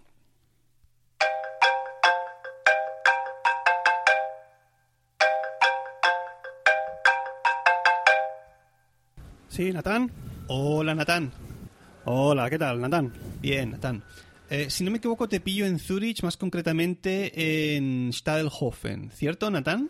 Sí, 9.49 9.73
Natán. 9.73 10.09
Hola, 10.47 10.95
Natán. 10.95 11.29
Hola, 12.05 12.49
¿qué 12.49 12.57
tal, 12.57 12.79
Natán? 12.79 13.11
Bien, 13.41 13.71
Natán. 13.71 14.01
Eh, 14.51 14.69
si 14.69 14.83
no 14.83 14.91
me 14.91 14.97
equivoco, 14.97 15.29
te 15.29 15.39
pillo 15.39 15.65
en 15.65 15.79
Zurich, 15.79 16.23
más 16.23 16.35
concretamente 16.35 17.77
en 17.77 18.11
Stadelhofen, 18.11 19.09
¿cierto, 19.11 19.49
Natán? 19.49 19.89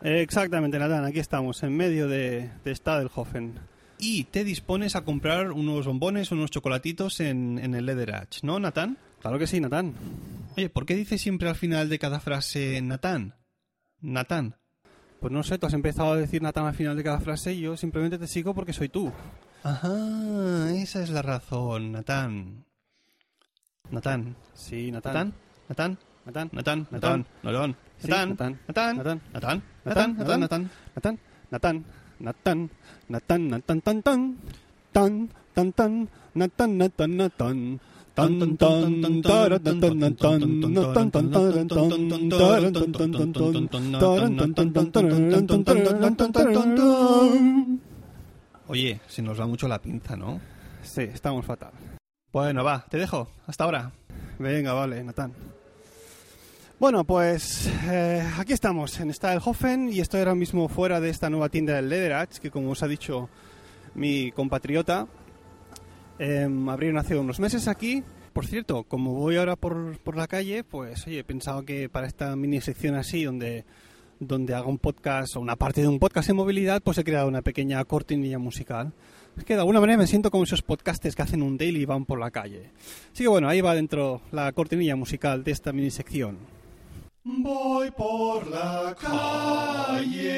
exactamente, 0.00 0.78
Natán, 0.78 1.04
aquí 1.04 1.18
estamos, 1.18 1.60
en 1.64 1.76
medio 1.76 2.06
de, 2.06 2.52
de, 2.64 2.72
Stadelhofen. 2.72 3.58
Y 3.98 4.22
te 4.24 4.44
dispones 4.44 4.94
a 4.94 5.02
comprar 5.02 5.50
unos 5.50 5.86
bombones, 5.86 6.30
unos 6.30 6.52
chocolatitos 6.52 7.18
en, 7.18 7.58
en 7.58 7.74
el 7.74 7.86
Lederach, 7.86 8.44
¿no, 8.44 8.60
Natán? 8.60 8.96
Claro 9.20 9.40
que 9.40 9.48
sí, 9.48 9.60
Natán. 9.60 9.94
Oye, 10.56 10.68
¿por 10.68 10.86
qué 10.86 10.94
dices 10.94 11.20
siempre 11.20 11.48
al 11.48 11.56
final 11.56 11.88
de 11.88 11.98
cada 11.98 12.20
frase 12.20 12.80
Natán? 12.82 13.34
Natán. 14.00 14.54
Pues 15.18 15.32
no 15.32 15.42
sé, 15.42 15.58
tú 15.58 15.66
has 15.66 15.74
empezado 15.74 16.12
a 16.12 16.16
decir 16.16 16.42
Natán 16.42 16.66
al 16.66 16.74
final 16.74 16.96
de 16.96 17.02
cada 17.02 17.18
frase 17.18 17.54
y 17.54 17.62
yo 17.62 17.76
simplemente 17.76 18.18
te 18.18 18.28
sigo 18.28 18.54
porque 18.54 18.72
soy 18.72 18.88
tú. 18.88 19.12
Ajá, 19.64 20.70
esa 20.76 21.02
es 21.02 21.10
la 21.10 21.22
razón, 21.22 21.90
Natán. 21.90 22.66
Natán. 23.90 24.34
Sí, 24.54 24.90
Natán. 24.90 25.32
Natán. 25.68 25.98
Natán. 26.26 26.48
Natán. 26.52 26.86
Natán. 26.90 27.26
Natán. 27.42 27.68
Natán. 28.02 28.58
Natán. 28.66 28.92
Natán. 28.92 29.22
Natán. 29.34 29.62
Natán. 29.84 30.20
Natán. 31.14 31.46
Natán. 31.52 31.84
Natán. 32.18 32.70
Natán. 33.08 33.50
Natán. 33.58 33.86
Natán. 33.86 34.38
Tan 34.92 35.28
tan. 35.72 35.72
Tan 35.72 35.72
tan 35.76 35.76
tan. 35.76 36.08
Natán. 36.34 36.78
Natán. 36.78 37.16
Natán. 37.16 37.78
Tan 38.16 38.38
tan 38.40 38.56
tan 38.56 39.02
tan 39.02 39.22
tan 39.22 39.60
tan 39.60 39.60
tan 39.60 40.00
tan 40.00 41.10
tan 41.12 41.20
tan 46.16 46.32
tan 46.32 46.32
tan 46.32 47.80
Oye, 48.68 49.00
se 49.06 49.22
nos 49.22 49.38
va 49.38 49.46
mucho 49.46 49.68
la 49.68 49.78
pinza, 49.80 50.16
¿no? 50.16 50.40
Sí, 50.82 51.02
estamos 51.02 51.44
fatal. 51.44 51.70
Bueno, 52.36 52.64
va, 52.64 52.84
te 52.90 52.98
dejo. 52.98 53.28
Hasta 53.46 53.64
ahora. 53.64 53.92
Venga, 54.38 54.74
vale, 54.74 55.02
Natán. 55.02 55.32
Bueno, 56.78 57.02
pues 57.04 57.66
eh, 57.90 58.22
aquí 58.36 58.52
estamos 58.52 59.00
en 59.00 59.10
Stadelhofen 59.10 59.88
y 59.90 60.00
estoy 60.00 60.18
ahora 60.20 60.34
mismo 60.34 60.68
fuera 60.68 61.00
de 61.00 61.08
esta 61.08 61.30
nueva 61.30 61.48
tienda 61.48 61.72
del 61.72 61.88
Lederach, 61.88 62.36
que 62.36 62.50
como 62.50 62.72
os 62.72 62.82
ha 62.82 62.88
dicho 62.88 63.30
mi 63.94 64.32
compatriota, 64.32 65.06
eh, 66.18 66.46
abrieron 66.68 66.98
hace 66.98 67.16
unos 67.16 67.40
meses 67.40 67.68
aquí. 67.68 68.04
Por 68.34 68.46
cierto, 68.46 68.84
como 68.84 69.14
voy 69.14 69.38
ahora 69.38 69.56
por, 69.56 69.98
por 70.00 70.18
la 70.18 70.26
calle, 70.26 70.62
pues 70.62 71.06
oye, 71.06 71.20
he 71.20 71.24
pensado 71.24 71.64
que 71.64 71.88
para 71.88 72.06
esta 72.06 72.36
mini 72.36 72.60
sección 72.60 72.96
así, 72.96 73.24
donde 73.24 73.64
donde 74.20 74.54
haga 74.54 74.66
un 74.66 74.78
podcast 74.78 75.36
o 75.36 75.40
una 75.40 75.56
parte 75.56 75.82
de 75.82 75.88
un 75.88 75.98
podcast 75.98 76.28
en 76.30 76.36
movilidad, 76.36 76.82
pues 76.82 76.98
he 76.98 77.04
creado 77.04 77.28
una 77.28 77.42
pequeña 77.42 77.84
cortinilla 77.84 78.38
musical. 78.38 78.92
Es 79.36 79.44
que 79.44 79.54
de 79.54 79.60
alguna 79.60 79.80
manera 79.80 79.98
me 79.98 80.06
siento 80.06 80.30
como 80.30 80.44
esos 80.44 80.62
podcasters 80.62 81.14
que 81.14 81.22
hacen 81.22 81.42
un 81.42 81.58
daily 81.58 81.82
y 81.82 81.84
van 81.84 82.06
por 82.06 82.18
la 82.18 82.30
calle. 82.30 82.70
Así 83.12 83.24
que 83.24 83.28
bueno, 83.28 83.48
ahí 83.48 83.60
va 83.60 83.74
dentro 83.74 84.22
la 84.32 84.50
cortinilla 84.52 84.96
musical 84.96 85.44
de 85.44 85.52
esta 85.52 85.72
mini 85.72 85.90
sección. 85.90 86.38
Voy 87.24 87.90
por 87.90 88.46
la 88.48 88.96
calle. 88.98 90.36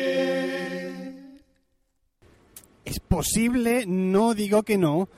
Es 2.84 2.98
posible, 3.00 3.84
no 3.86 4.34
digo 4.34 4.62
que 4.62 4.78
no, 4.78 5.08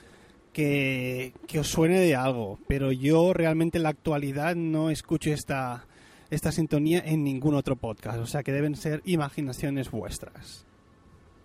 que, 0.52 1.32
que 1.46 1.60
os 1.60 1.68
suene 1.68 2.00
de 2.00 2.16
algo, 2.16 2.58
pero 2.66 2.90
yo 2.92 3.32
realmente 3.32 3.78
en 3.78 3.84
la 3.84 3.90
actualidad 3.90 4.56
no 4.56 4.90
escucho 4.90 5.30
esta, 5.30 5.86
esta 6.30 6.52
sintonía 6.52 7.02
en 7.04 7.24
ningún 7.24 7.54
otro 7.54 7.76
podcast, 7.76 8.18
o 8.18 8.26
sea 8.26 8.42
que 8.42 8.52
deben 8.52 8.76
ser 8.76 9.02
imaginaciones 9.04 9.90
vuestras. 9.90 10.64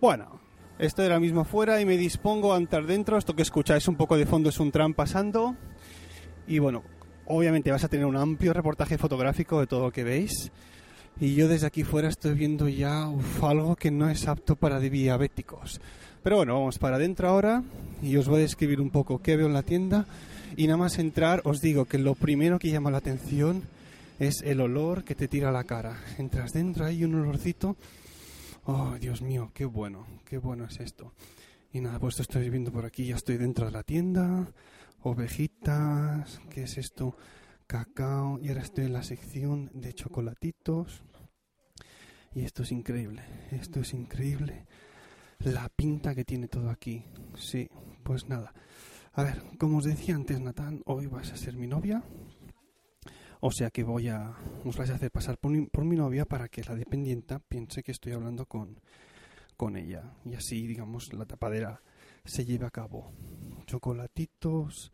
Bueno, 0.00 0.40
estoy 0.78 1.06
ahora 1.06 1.20
mismo 1.20 1.44
fuera 1.44 1.80
y 1.80 1.84
me 1.86 1.96
dispongo 1.96 2.54
a 2.54 2.58
entrar 2.58 2.86
dentro. 2.86 3.18
Esto 3.18 3.34
que 3.34 3.42
escucháis 3.42 3.88
un 3.88 3.96
poco 3.96 4.16
de 4.16 4.26
fondo 4.26 4.50
es 4.50 4.60
un 4.60 4.70
tram 4.70 4.94
pasando. 4.94 5.56
Y 6.46 6.58
bueno, 6.58 6.84
obviamente 7.26 7.70
vas 7.70 7.84
a 7.84 7.88
tener 7.88 8.06
un 8.06 8.16
amplio 8.16 8.52
reportaje 8.52 8.98
fotográfico 8.98 9.58
de 9.60 9.66
todo 9.66 9.84
lo 9.84 9.90
que 9.90 10.04
veis. 10.04 10.52
Y 11.18 11.34
yo 11.34 11.48
desde 11.48 11.66
aquí 11.66 11.82
fuera 11.82 12.08
estoy 12.08 12.34
viendo 12.34 12.68
ya 12.68 13.08
uf, 13.08 13.42
algo 13.42 13.74
que 13.74 13.90
no 13.90 14.08
es 14.10 14.28
apto 14.28 14.54
para 14.54 14.78
diabéticos. 14.78 15.80
Pero 16.22 16.36
bueno, 16.36 16.54
vamos 16.54 16.78
para 16.78 16.96
adentro 16.96 17.28
ahora 17.28 17.62
y 18.02 18.16
os 18.16 18.28
voy 18.28 18.38
a 18.38 18.42
describir 18.42 18.80
un 18.80 18.90
poco 18.90 19.22
qué 19.22 19.36
veo 19.36 19.46
en 19.46 19.54
la 19.54 19.62
tienda. 19.62 20.06
Y 20.56 20.66
nada 20.66 20.76
más 20.76 20.98
entrar 20.98 21.40
os 21.44 21.60
digo 21.60 21.86
que 21.86 21.98
lo 21.98 22.14
primero 22.14 22.58
que 22.58 22.70
llama 22.70 22.90
la 22.90 22.98
atención 22.98 23.62
es 24.18 24.42
el 24.42 24.60
olor 24.60 25.04
que 25.04 25.14
te 25.14 25.28
tira 25.28 25.50
a 25.50 25.52
la 25.52 25.64
cara. 25.64 25.98
Entras 26.18 26.52
dentro, 26.52 26.84
hay 26.84 27.04
un 27.04 27.14
olorcito. 27.14 27.76
Oh, 28.64 28.96
Dios 28.98 29.22
mío, 29.22 29.50
qué 29.54 29.64
bueno, 29.64 30.06
qué 30.24 30.38
bueno 30.38 30.64
es 30.64 30.80
esto. 30.80 31.12
Y 31.72 31.80
nada, 31.80 31.98
pues 31.98 32.14
esto 32.14 32.22
estoy 32.22 32.50
viendo 32.50 32.72
por 32.72 32.86
aquí, 32.86 33.06
ya 33.06 33.16
estoy 33.16 33.36
dentro 33.36 33.66
de 33.66 33.72
la 33.72 33.82
tienda. 33.82 34.50
Ovejitas, 35.02 36.40
¿qué 36.50 36.64
es 36.64 36.78
esto? 36.78 37.16
Cacao. 37.66 38.38
Y 38.40 38.48
ahora 38.48 38.62
estoy 38.62 38.86
en 38.86 38.92
la 38.92 39.02
sección 39.02 39.70
de 39.74 39.92
chocolatitos. 39.92 41.02
Y 42.34 42.42
esto 42.42 42.62
es 42.62 42.72
increíble, 42.72 43.22
esto 43.50 43.80
es 43.80 43.92
increíble. 43.94 44.66
La 45.40 45.68
pinta 45.68 46.14
que 46.14 46.24
tiene 46.24 46.48
todo 46.48 46.70
aquí. 46.70 47.04
Sí, 47.38 47.68
pues 48.02 48.28
nada. 48.28 48.52
A 49.12 49.22
ver, 49.22 49.42
como 49.58 49.78
os 49.78 49.84
decía 49.84 50.14
antes, 50.14 50.40
Natán, 50.40 50.82
hoy 50.86 51.06
vas 51.06 51.32
a 51.32 51.36
ser 51.36 51.56
mi 51.56 51.66
novia. 51.66 52.02
O 53.48 53.52
sea 53.52 53.70
que 53.70 53.84
voy 53.84 54.08
a, 54.08 54.34
os 54.64 54.76
vais 54.76 54.90
a 54.90 54.96
hacer 54.96 55.12
pasar 55.12 55.38
por 55.38 55.52
mi, 55.52 55.66
por 55.66 55.84
mi 55.84 55.94
novia 55.94 56.24
para 56.24 56.48
que 56.48 56.64
la 56.64 56.74
dependienta 56.74 57.38
piense 57.38 57.84
que 57.84 57.92
estoy 57.92 58.10
hablando 58.10 58.46
con, 58.46 58.80
con 59.56 59.76
ella. 59.76 60.02
Y 60.24 60.34
así, 60.34 60.66
digamos, 60.66 61.12
la 61.12 61.26
tapadera 61.26 61.80
se 62.24 62.44
lleve 62.44 62.66
a 62.66 62.72
cabo. 62.72 63.12
Chocolatitos. 63.66 64.90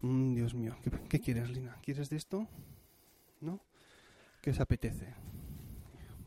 Mm, 0.00 0.34
Dios 0.34 0.54
mío, 0.54 0.74
¿qué, 0.82 0.90
¿qué 1.06 1.20
quieres, 1.20 1.50
Lina? 1.50 1.76
¿Quieres 1.82 2.08
de 2.08 2.16
esto? 2.16 2.48
¿No? 3.42 3.60
¿Qué 4.40 4.52
os 4.52 4.60
apetece? 4.60 5.12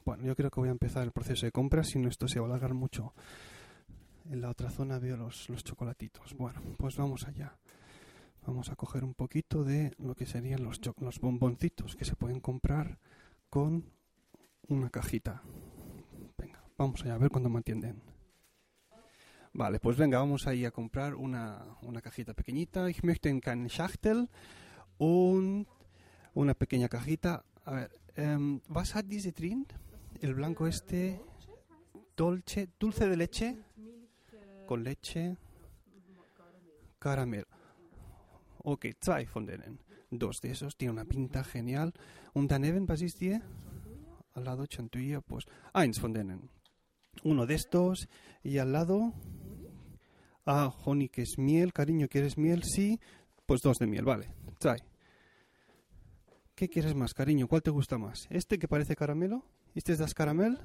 Bueno, 0.05 0.23
yo 0.23 0.35
creo 0.35 0.51
que 0.51 0.59
voy 0.59 0.69
a 0.69 0.71
empezar 0.71 1.01
el 1.01 1.13
proceso 1.13 1.47
de 1.47 1.51
compra, 1.51 1.83
si 1.83 1.97
no 1.97 2.09
esto 2.09 2.27
se 2.27 2.39
va 2.39 2.45
a 2.45 2.49
alargar 2.49 2.75
mucho. 2.75 3.15
En 4.29 4.39
la 4.39 4.51
otra 4.51 4.69
zona 4.69 4.99
veo 4.99 5.17
los, 5.17 5.49
los 5.49 5.63
chocolatitos. 5.63 6.35
Bueno, 6.37 6.61
pues 6.77 6.95
vamos 6.95 7.25
allá. 7.25 7.57
Vamos 8.45 8.69
a 8.69 8.75
coger 8.75 9.03
un 9.03 9.15
poquito 9.15 9.63
de 9.63 9.93
lo 9.97 10.13
que 10.15 10.25
serían 10.25 10.63
los, 10.63 10.79
los 10.99 11.19
bomboncitos 11.19 11.95
que 11.95 12.05
se 12.05 12.15
pueden 12.15 12.39
comprar 12.39 12.99
con 13.49 13.91
una 14.67 14.89
cajita. 14.89 15.41
Venga, 16.37 16.63
vamos 16.77 17.03
a 17.05 17.17
ver 17.17 17.31
cuándo 17.31 17.49
me 17.49 17.57
entienden. 17.57 18.01
Vale, 19.53 19.79
pues 19.79 19.97
venga, 19.97 20.19
vamos 20.19 20.47
ahí 20.47 20.65
a 20.65 20.71
comprar 20.71 21.15
una, 21.15 21.77
una 21.81 22.01
cajita 22.01 22.33
pequeñita. 22.33 22.89
Ich 22.89 23.03
möchte 23.03 23.29
en 23.29 23.39
keine 23.39 23.69
Schachtel 23.69 24.29
und 24.97 25.65
una 26.33 26.53
pequeña 26.53 26.89
cajita. 26.89 27.45
A 27.63 27.71
ver, 27.71 27.91
ähm, 28.15 28.61
was 28.67 28.95
hat 28.95 29.05
diese 29.07 29.31
drin? 29.31 29.65
El 30.21 30.35
blanco 30.35 30.67
este, 30.67 31.19
dolce, 32.15 32.69
dulce 32.77 33.07
de 33.07 33.17
leche, 33.17 33.57
con 34.67 34.83
leche, 34.83 35.37
caramelo. 36.99 37.54
Ok, 38.67 38.87
zwei 38.99 39.27
von 39.31 39.45
denen. 39.45 39.79
Dos 40.09 40.41
de 40.41 40.49
esos, 40.49 40.75
tiene 40.75 40.91
una 40.93 41.05
pinta 41.05 41.43
genial. 41.43 41.93
Und 42.33 42.49
daneben, 42.49 42.87
was? 42.87 43.05
Al 44.33 44.43
lado 44.43 44.65
chantuilla, 44.65 45.21
pues, 45.21 45.45
eins 45.73 46.01
von 46.01 46.13
denen. 46.13 46.49
Uno 47.23 47.45
de 47.45 47.53
estos, 47.53 48.09
y 48.43 48.57
al 48.57 48.73
lado, 48.73 49.13
ah, 50.45 50.73
honey, 50.83 51.09
que 51.09 51.21
es 51.21 51.37
miel, 51.37 51.73
cariño, 51.73 52.07
¿quieres 52.09 52.37
miel? 52.37 52.63
Sí, 52.63 52.99
pues 53.45 53.61
dos 53.61 53.77
de 53.77 53.85
miel, 53.85 54.03
vale, 54.03 54.33
zwei. 54.59 54.79
¿Qué 56.55 56.67
quieres 56.67 56.95
más, 56.95 57.13
cariño? 57.13 57.47
¿Cuál 57.47 57.61
te 57.61 57.69
gusta 57.69 57.99
más? 57.99 58.27
¿Este 58.31 58.57
que 58.57 58.67
parece 58.67 58.95
caramelo? 58.95 59.45
¿Este 59.75 59.93
es 59.93 59.99
das 59.99 60.15
caramel? 60.15 60.57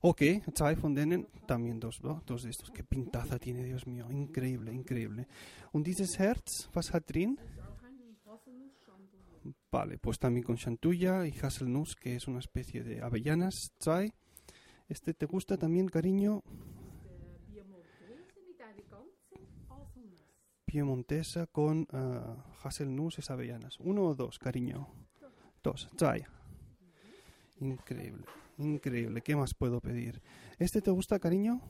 Ok, 0.00 0.22
zwei 0.54 0.76
von 0.76 0.94
denen, 0.94 1.26
también 1.46 1.80
dos, 1.80 2.02
¿no? 2.04 2.22
dos 2.24 2.44
de 2.44 2.50
estos. 2.50 2.70
Qué 2.70 2.84
pintaza 2.84 3.38
tiene, 3.38 3.64
Dios 3.64 3.86
mío, 3.86 4.06
increíble, 4.10 4.72
increíble. 4.72 5.26
Und 5.72 5.84
dieses 5.84 6.18
Herz, 6.18 6.68
was 6.74 6.94
hat 6.94 7.04
drin? 7.08 7.38
Vale, 9.70 9.98
pues 9.98 10.18
también 10.18 10.44
con 10.44 10.56
chantulla 10.56 11.26
y 11.26 11.34
haselnuss, 11.42 11.94
que 11.96 12.16
es 12.16 12.26
una 12.28 12.38
especie 12.38 12.82
de 12.82 13.02
avellanas, 13.02 13.72
zwei. 13.78 14.12
Este 14.88 15.14
te 15.14 15.26
gusta 15.26 15.56
también, 15.56 15.88
cariño, 15.88 16.42
piemontesa 20.64 21.46
con 21.46 21.86
ah, 21.92 22.44
haselnuss, 22.62 23.18
es 23.18 23.30
avellanas. 23.30 23.78
Uno 23.80 24.04
o 24.04 24.14
dos, 24.14 24.38
cariño. 24.38 24.86
Dos, 25.62 25.88
zwei. 25.96 26.24
Increíble, 27.60 28.24
increíble. 28.58 29.22
¿Qué 29.22 29.34
más 29.34 29.54
puedo 29.54 29.80
pedir? 29.80 30.20
¿Este 30.58 30.82
te 30.82 30.90
gusta, 30.90 31.18
cariño? 31.18 31.60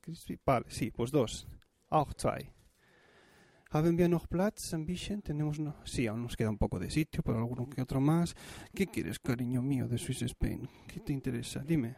Crispy. 0.00 0.38
Vale, 0.44 0.66
sí, 0.68 0.90
pues 0.90 1.10
dos. 1.10 1.46
Auch 1.88 2.14
zwei. 2.14 2.52
¿Haben 3.70 3.96
wir 3.96 4.08
noch 4.08 4.26
Platz? 4.28 4.74
Ein 4.74 4.84
bisschen? 4.84 5.22
Tenemos 5.22 5.58
no... 5.58 5.74
Sí, 5.84 6.06
aún 6.06 6.22
nos 6.22 6.36
queda 6.36 6.50
un 6.50 6.58
poco 6.58 6.78
de 6.78 6.90
sitio, 6.90 7.22
pero 7.22 7.38
alguno 7.38 7.70
que 7.70 7.80
otro 7.80 8.00
más. 8.00 8.34
¿Qué 8.74 8.86
quieres, 8.86 9.18
cariño 9.18 9.62
mío, 9.62 9.88
de 9.88 9.96
Swiss 9.96 10.20
Spain? 10.22 10.68
¿Qué 10.86 11.00
te 11.00 11.14
interesa? 11.14 11.60
Dime. 11.60 11.96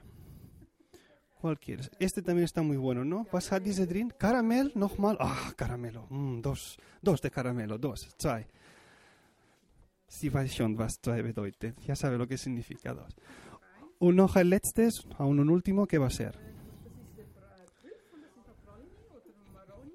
¿Cuál 1.41 1.59
quieres? 1.59 1.91
Este 1.99 2.23
también 2.23 2.45
está 2.45 2.63
muy 2.63 2.77
bueno, 2.77 3.05
¿no? 3.05 3.27
Was 3.33 3.53
hat 3.53 3.65
diese 3.65 3.87
drin? 3.87 4.11
Caramel, 4.17 4.71
nochmal. 4.77 5.17
Ah, 5.19 5.53
caramelo. 5.57 6.07
Mm, 6.11 6.41
dos. 6.41 6.79
Dos 7.03 7.21
de 7.21 7.31
caramelo, 7.31 7.77
dos. 7.77 8.09
Zwei. 8.19 8.47
Sie 10.07 10.31
weiß 10.31 10.55
schon, 10.55 10.79
was 10.79 11.01
zwei 11.01 11.23
bedeutet. 11.23 11.77
Ya 11.81 11.97
sabe 11.97 12.17
lo 12.19 12.29
que 12.29 12.39
significa 12.39 12.95
dos. 12.95 13.17
Und 13.99 14.17
noch 14.17 14.37
ein 14.37 14.49
letztes, 14.49 15.07
aún 15.19 15.41
un 15.41 15.51
último, 15.51 15.87
¿qué 15.87 15.99
va 15.99 16.07
a 16.07 16.11
ser? 16.11 16.39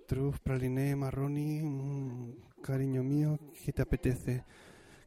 Truf, 0.08 0.40
praliné, 0.40 0.96
marroni, 0.96 1.62
mm, 1.62 2.62
cariño 2.62 3.04
mío, 3.04 3.38
¿qué 3.64 3.72
te 3.72 3.84
apetece? 3.84 4.44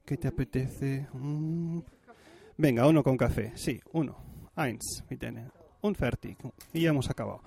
¿Qué 0.04 0.16
te 0.16 0.28
apetece? 0.28 1.08
Mm. 1.12 1.80
Venga, 2.56 2.86
uno 2.86 3.02
con 3.02 3.16
café, 3.16 3.52
sí, 3.56 3.80
uno. 3.92 4.16
Eins, 4.56 5.04
mi 5.10 5.16
tiene. 5.16 5.48
Un 5.80 5.94
fertig. 5.94 6.36
Y 6.72 6.82
ya 6.82 6.90
hemos 6.90 7.10
acabado. 7.10 7.42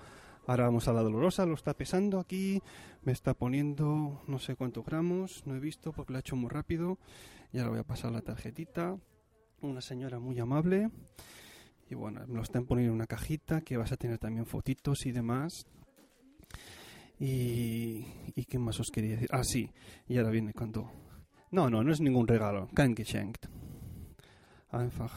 Ahora 0.46 0.64
vamos 0.64 0.86
a 0.86 0.92
la 0.92 1.02
dolorosa, 1.02 1.46
lo 1.46 1.54
está 1.54 1.74
pesando 1.74 2.20
aquí, 2.20 2.62
me 3.02 3.12
está 3.12 3.34
poniendo 3.34 4.22
no 4.26 4.38
sé 4.38 4.54
cuántos 4.54 4.84
gramos, 4.84 5.42
no 5.46 5.56
he 5.56 5.60
visto 5.60 5.92
porque 5.92 6.12
lo 6.12 6.18
ha 6.18 6.20
hecho 6.20 6.36
muy 6.36 6.50
rápido. 6.50 6.98
Ya 7.52 7.62
le 7.62 7.70
voy 7.70 7.78
a 7.78 7.84
pasar 7.84 8.12
la 8.12 8.20
tarjetita. 8.20 8.96
Una 9.62 9.80
señora 9.80 10.18
muy 10.18 10.38
amable. 10.38 10.90
Y 11.88 11.94
bueno, 11.94 12.20
me 12.26 12.34
lo 12.34 12.42
están 12.42 12.66
poniendo 12.66 12.92
en 12.92 12.96
una 12.96 13.06
cajita 13.06 13.60
que 13.60 13.76
vas 13.76 13.92
a 13.92 13.96
tener 13.96 14.18
también 14.18 14.46
fotitos 14.46 15.06
y 15.06 15.12
demás. 15.12 15.52
Y, 17.18 18.04
¿y 18.34 18.44
qué 18.44 18.58
más 18.58 18.78
os 18.80 18.90
quería 18.92 19.12
decir? 19.12 19.28
Ah, 19.32 19.44
sí, 19.44 19.70
y 20.06 20.18
ahora 20.18 20.30
viene 20.30 20.52
cuando... 20.52 20.90
No, 21.50 21.70
no, 21.70 21.82
no 21.82 21.92
es 21.92 22.00
ningún 22.00 22.26
regalo. 22.26 22.68
Kein 22.74 22.94
Geschenk. 22.94 23.38
Einfach 24.72 25.14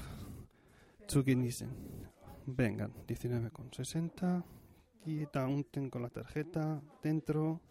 zu 1.10 1.24
genießen. 1.24 1.70
Vengan, 2.46 2.94
19,60. 3.08 4.44
Y 5.06 5.24
está 5.24 5.48
unten 5.48 5.90
con 5.90 6.04
la 6.04 6.10
tarjeta 6.10 6.82
dentro. 7.02 7.62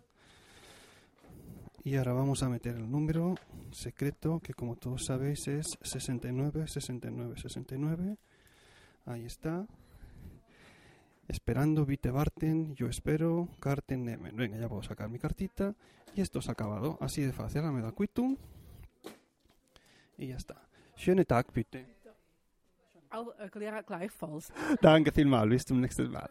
Y 1.88 1.96
ahora 1.96 2.12
vamos 2.12 2.42
a 2.42 2.50
meter 2.50 2.74
el 2.76 2.90
número 2.90 3.34
secreto, 3.70 4.40
que 4.40 4.52
como 4.52 4.76
todos 4.76 5.06
sabéis 5.06 5.48
es 5.48 5.78
69, 5.80 6.68
69, 6.68 7.36
69. 7.40 8.18
Ahí 9.06 9.24
está. 9.24 9.66
Esperando, 11.28 11.86
Vite 11.86 12.10
Barten, 12.10 12.74
yo 12.74 12.88
espero, 12.88 13.48
Karten 13.58 14.04
Nemen. 14.04 14.36
Venga, 14.36 14.58
ya 14.58 14.68
puedo 14.68 14.82
sacar 14.82 15.08
mi 15.08 15.18
cartita. 15.18 15.74
Y 16.14 16.20
esto 16.20 16.42
se 16.42 16.50
ha 16.50 16.52
acabado. 16.52 16.98
Así 17.00 17.22
de 17.22 17.32
fácil. 17.32 17.62
Ahora 17.62 17.72
me 17.72 17.80
da 17.80 17.92
Quittung. 17.92 18.36
Y 20.18 20.26
ya 20.26 20.36
está. 20.36 20.60
Schönen 20.94 21.24
Tag, 21.24 21.50
bitte. 21.54 21.86
Danke 24.82 25.10
vielmals, 25.10 25.50
bis 25.50 25.64
zum 25.64 25.80
nächsten 25.80 26.10
Mal. 26.10 26.30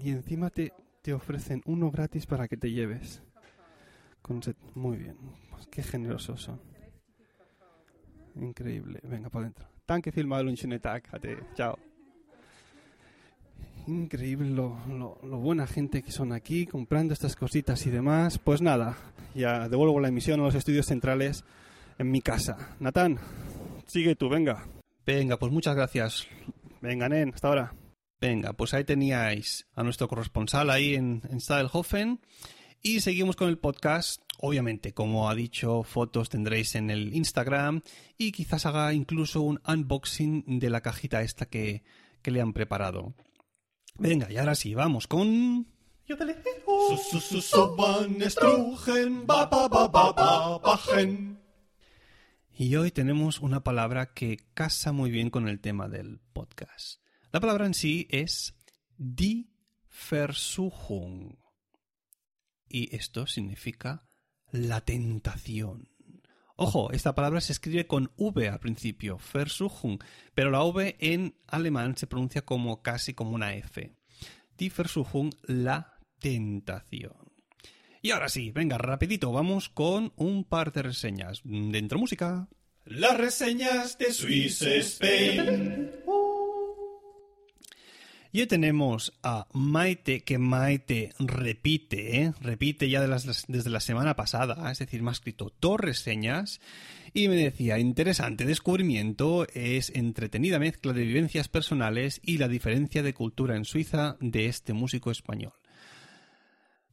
Y 0.00 0.10
encima 0.12 0.50
te, 0.50 0.72
te 1.02 1.12
ofrecen 1.12 1.62
uno 1.64 1.90
gratis 1.90 2.26
para 2.26 2.46
que 2.46 2.56
te 2.56 2.70
lleves. 2.70 3.20
Con 4.22 4.42
set- 4.42 4.56
Muy 4.74 4.96
bien, 4.98 5.16
qué 5.70 5.82
generosos 5.82 6.42
son. 6.42 6.60
Increíble, 8.36 9.00
venga 9.02 9.28
para 9.28 9.46
adentro. 9.46 9.66
Und 9.88 10.56
schönen 10.56 10.80
Tag. 10.80 11.02
Ade, 11.12 11.38
chao. 11.54 11.78
Increíble 13.86 14.48
lo, 14.50 14.78
lo, 14.88 15.18
lo 15.24 15.38
buena 15.38 15.66
gente 15.66 16.02
que 16.02 16.12
son 16.12 16.32
aquí 16.32 16.66
comprando 16.66 17.12
estas 17.12 17.34
cositas 17.36 17.84
y 17.86 17.90
demás. 17.90 18.38
Pues 18.38 18.62
nada, 18.62 18.96
ya 19.34 19.68
devuelvo 19.68 19.98
la 20.00 20.08
emisión 20.08 20.40
a 20.40 20.44
los 20.44 20.54
estudios 20.54 20.86
centrales 20.86 21.44
en 21.98 22.10
mi 22.10 22.22
casa. 22.22 22.76
Natán, 22.78 23.18
sigue 23.86 24.14
tú, 24.14 24.28
venga. 24.28 24.64
Venga, 25.04 25.36
pues 25.36 25.50
muchas 25.52 25.74
gracias. 25.74 26.26
Venga, 26.80 27.08
Nen, 27.08 27.32
hasta 27.34 27.48
ahora. 27.48 27.74
Venga, 28.20 28.52
pues 28.52 28.72
ahí 28.72 28.84
teníais 28.84 29.66
a 29.74 29.82
nuestro 29.82 30.06
corresponsal 30.06 30.70
ahí 30.70 30.94
en, 30.94 31.22
en 31.28 31.40
Stadelhofen. 31.40 32.20
Y 32.82 33.00
seguimos 33.00 33.36
con 33.36 33.48
el 33.48 33.58
podcast. 33.58 34.22
Obviamente, 34.38 34.92
como 34.92 35.30
ha 35.30 35.36
dicho, 35.36 35.84
fotos 35.84 36.28
tendréis 36.28 36.74
en 36.74 36.90
el 36.90 37.14
Instagram. 37.14 37.82
Y 38.18 38.32
quizás 38.32 38.66
haga 38.66 38.92
incluso 38.92 39.40
un 39.40 39.60
unboxing 39.66 40.58
de 40.58 40.68
la 40.68 40.80
cajita 40.80 41.22
esta 41.22 41.46
que, 41.46 41.84
que 42.22 42.32
le 42.32 42.40
han 42.40 42.52
preparado. 42.52 43.14
Venga, 43.98 44.32
y 44.32 44.36
ahora 44.36 44.56
sí, 44.56 44.74
vamos 44.74 45.06
con... 45.06 45.68
Y 52.58 52.74
hoy 52.74 52.90
tenemos 52.90 53.40
una 53.40 53.62
palabra 53.62 54.12
que 54.12 54.38
casa 54.54 54.90
muy 54.90 55.12
bien 55.12 55.30
con 55.30 55.48
el 55.48 55.60
tema 55.60 55.88
del 55.88 56.18
podcast. 56.32 57.00
La 57.30 57.38
palabra 57.38 57.66
en 57.66 57.74
sí 57.74 58.08
es 58.10 58.54
die 58.98 59.48
Versuchung. 60.10 61.41
Y 62.72 62.96
esto 62.96 63.26
significa 63.26 64.08
la 64.50 64.80
tentación. 64.80 65.90
Ojo, 66.56 66.90
esta 66.90 67.14
palabra 67.14 67.42
se 67.42 67.52
escribe 67.52 67.86
con 67.86 68.12
V 68.16 68.48
al 68.48 68.60
principio, 68.60 69.18
Versuchung, 69.34 69.98
pero 70.34 70.50
la 70.50 70.64
V 70.64 70.96
en 70.98 71.36
alemán 71.48 71.98
se 71.98 72.06
pronuncia 72.06 72.46
como 72.46 72.80
casi 72.80 73.12
como 73.12 73.32
una 73.32 73.54
F. 73.54 73.94
Die 74.56 74.72
Versuchung, 74.74 75.34
la 75.42 75.98
tentación. 76.18 77.12
Y 78.00 78.10
ahora 78.10 78.30
sí, 78.30 78.50
venga, 78.52 78.78
rapidito, 78.78 79.32
vamos 79.32 79.68
con 79.68 80.14
un 80.16 80.44
par 80.44 80.72
de 80.72 80.82
reseñas. 80.82 81.42
Dentro 81.44 81.98
música. 81.98 82.48
Las 82.86 83.18
reseñas 83.18 83.98
de 83.98 84.12
Swiss 84.14 84.62
Spain. 84.62 85.90
Y 88.34 88.40
hoy 88.40 88.46
tenemos 88.46 89.12
a 89.22 89.46
Maite, 89.52 90.24
que 90.24 90.38
Maite 90.38 91.12
repite, 91.18 92.22
¿eh? 92.22 92.32
repite 92.40 92.88
ya 92.88 93.02
desde 93.02 93.68
la 93.68 93.80
semana 93.80 94.16
pasada, 94.16 94.72
es 94.72 94.78
decir, 94.78 95.02
me 95.02 95.10
ha 95.10 95.12
escrito 95.12 95.52
dos 95.60 95.78
reseñas 95.78 96.58
y 97.12 97.28
me 97.28 97.36
decía, 97.36 97.78
interesante 97.78 98.46
descubrimiento, 98.46 99.46
es 99.52 99.90
entretenida 99.90 100.58
mezcla 100.58 100.94
de 100.94 101.04
vivencias 101.04 101.48
personales 101.48 102.22
y 102.24 102.38
la 102.38 102.48
diferencia 102.48 103.02
de 103.02 103.12
cultura 103.12 103.54
en 103.54 103.66
Suiza 103.66 104.16
de 104.20 104.46
este 104.46 104.72
músico 104.72 105.10
español. 105.10 105.52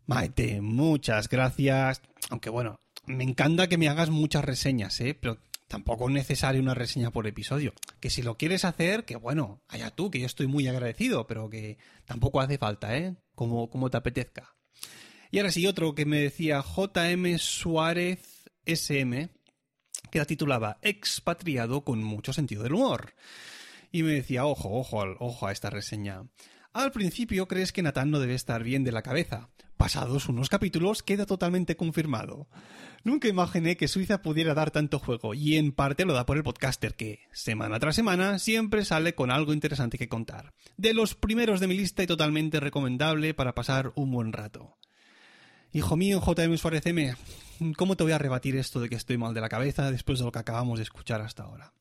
Maite, 0.07 0.59
muchas 0.59 1.29
gracias. 1.29 2.01
Aunque 2.31 2.49
bueno, 2.49 2.81
me 3.05 3.23
encanta 3.23 3.69
que 3.69 3.77
me 3.77 3.87
hagas 3.87 4.09
muchas 4.09 4.43
reseñas, 4.43 4.99
¿eh? 4.99 5.17
Pero 5.17 5.37
tampoco 5.69 6.09
es 6.09 6.13
necesario 6.13 6.61
una 6.61 6.73
reseña 6.73 7.11
por 7.11 7.27
episodio. 7.27 7.73
Que 8.01 8.09
si 8.09 8.21
lo 8.21 8.35
quieres 8.37 8.65
hacer, 8.65 9.05
que 9.05 9.15
bueno, 9.15 9.61
allá 9.69 9.91
tú, 9.91 10.11
que 10.11 10.19
yo 10.19 10.25
estoy 10.25 10.47
muy 10.47 10.67
agradecido, 10.67 11.27
pero 11.27 11.49
que 11.49 11.77
tampoco 12.05 12.41
hace 12.41 12.57
falta, 12.57 12.97
¿eh? 12.97 13.15
Como, 13.35 13.69
como 13.69 13.89
te 13.89 13.97
apetezca. 13.97 14.55
Y 15.31 15.37
ahora 15.37 15.51
sí, 15.51 15.65
otro 15.67 15.95
que 15.95 16.05
me 16.05 16.19
decía 16.19 16.61
JM 16.61 17.37
Suárez 17.37 18.49
SM, 18.65 19.29
que 20.11 20.19
la 20.19 20.25
titulaba 20.25 20.79
Expatriado 20.81 21.85
con 21.85 22.03
mucho 22.03 22.33
sentido 22.33 22.63
del 22.63 22.73
humor. 22.73 23.13
Y 23.91 24.03
me 24.03 24.13
decía, 24.13 24.45
ojo, 24.45 24.71
ojo, 24.71 25.03
ojo 25.19 25.47
a 25.47 25.51
esta 25.51 25.69
reseña. 25.69 26.23
Al 26.73 26.91
principio 26.91 27.47
crees 27.47 27.71
que 27.71 27.83
Natán 27.83 28.09
no 28.09 28.19
debe 28.19 28.33
estar 28.33 28.63
bien 28.63 28.83
de 28.83 28.91
la 28.91 29.03
cabeza. 29.03 29.49
Pasados 29.79 30.27
unos 30.27 30.49
capítulos 30.49 31.03
queda 31.03 31.25
totalmente 31.25 31.77
confirmado. 31.77 32.49
Nunca 33.05 33.29
imaginé 33.29 33.77
que 33.77 33.87
Suiza 33.87 34.21
pudiera 34.21 34.53
dar 34.53 34.71
tanto 34.71 34.99
juego, 34.99 35.33
y 35.33 35.55
en 35.55 35.71
parte 35.71 36.03
lo 36.03 36.13
da 36.13 36.25
por 36.25 36.35
el 36.35 36.43
podcaster 36.43 36.95
que, 36.95 37.21
semana 37.31 37.79
tras 37.79 37.95
semana, 37.95 38.39
siempre 38.39 38.83
sale 38.83 39.15
con 39.15 39.31
algo 39.31 39.53
interesante 39.53 39.97
que 39.97 40.09
contar. 40.09 40.53
De 40.75 40.93
los 40.93 41.15
primeros 41.15 41.61
de 41.61 41.67
mi 41.67 41.77
lista 41.77 42.03
y 42.03 42.07
totalmente 42.07 42.59
recomendable 42.59 43.33
para 43.33 43.55
pasar 43.55 43.93
un 43.95 44.11
buen 44.11 44.33
rato. 44.33 44.75
Hijo 45.71 45.95
mío, 45.95 46.21
JM 46.21 46.57
Suárez 46.57 46.85
M, 46.85 47.15
¿cómo 47.77 47.95
te 47.95 48.03
voy 48.03 48.11
a 48.11 48.17
rebatir 48.17 48.57
esto 48.57 48.81
de 48.81 48.89
que 48.89 48.95
estoy 48.95 49.17
mal 49.17 49.33
de 49.33 49.39
la 49.39 49.47
cabeza 49.47 49.89
después 49.91 50.19
de 50.19 50.25
lo 50.25 50.33
que 50.33 50.39
acabamos 50.39 50.79
de 50.79 50.83
escuchar 50.83 51.21
hasta 51.21 51.43
ahora? 51.43 51.71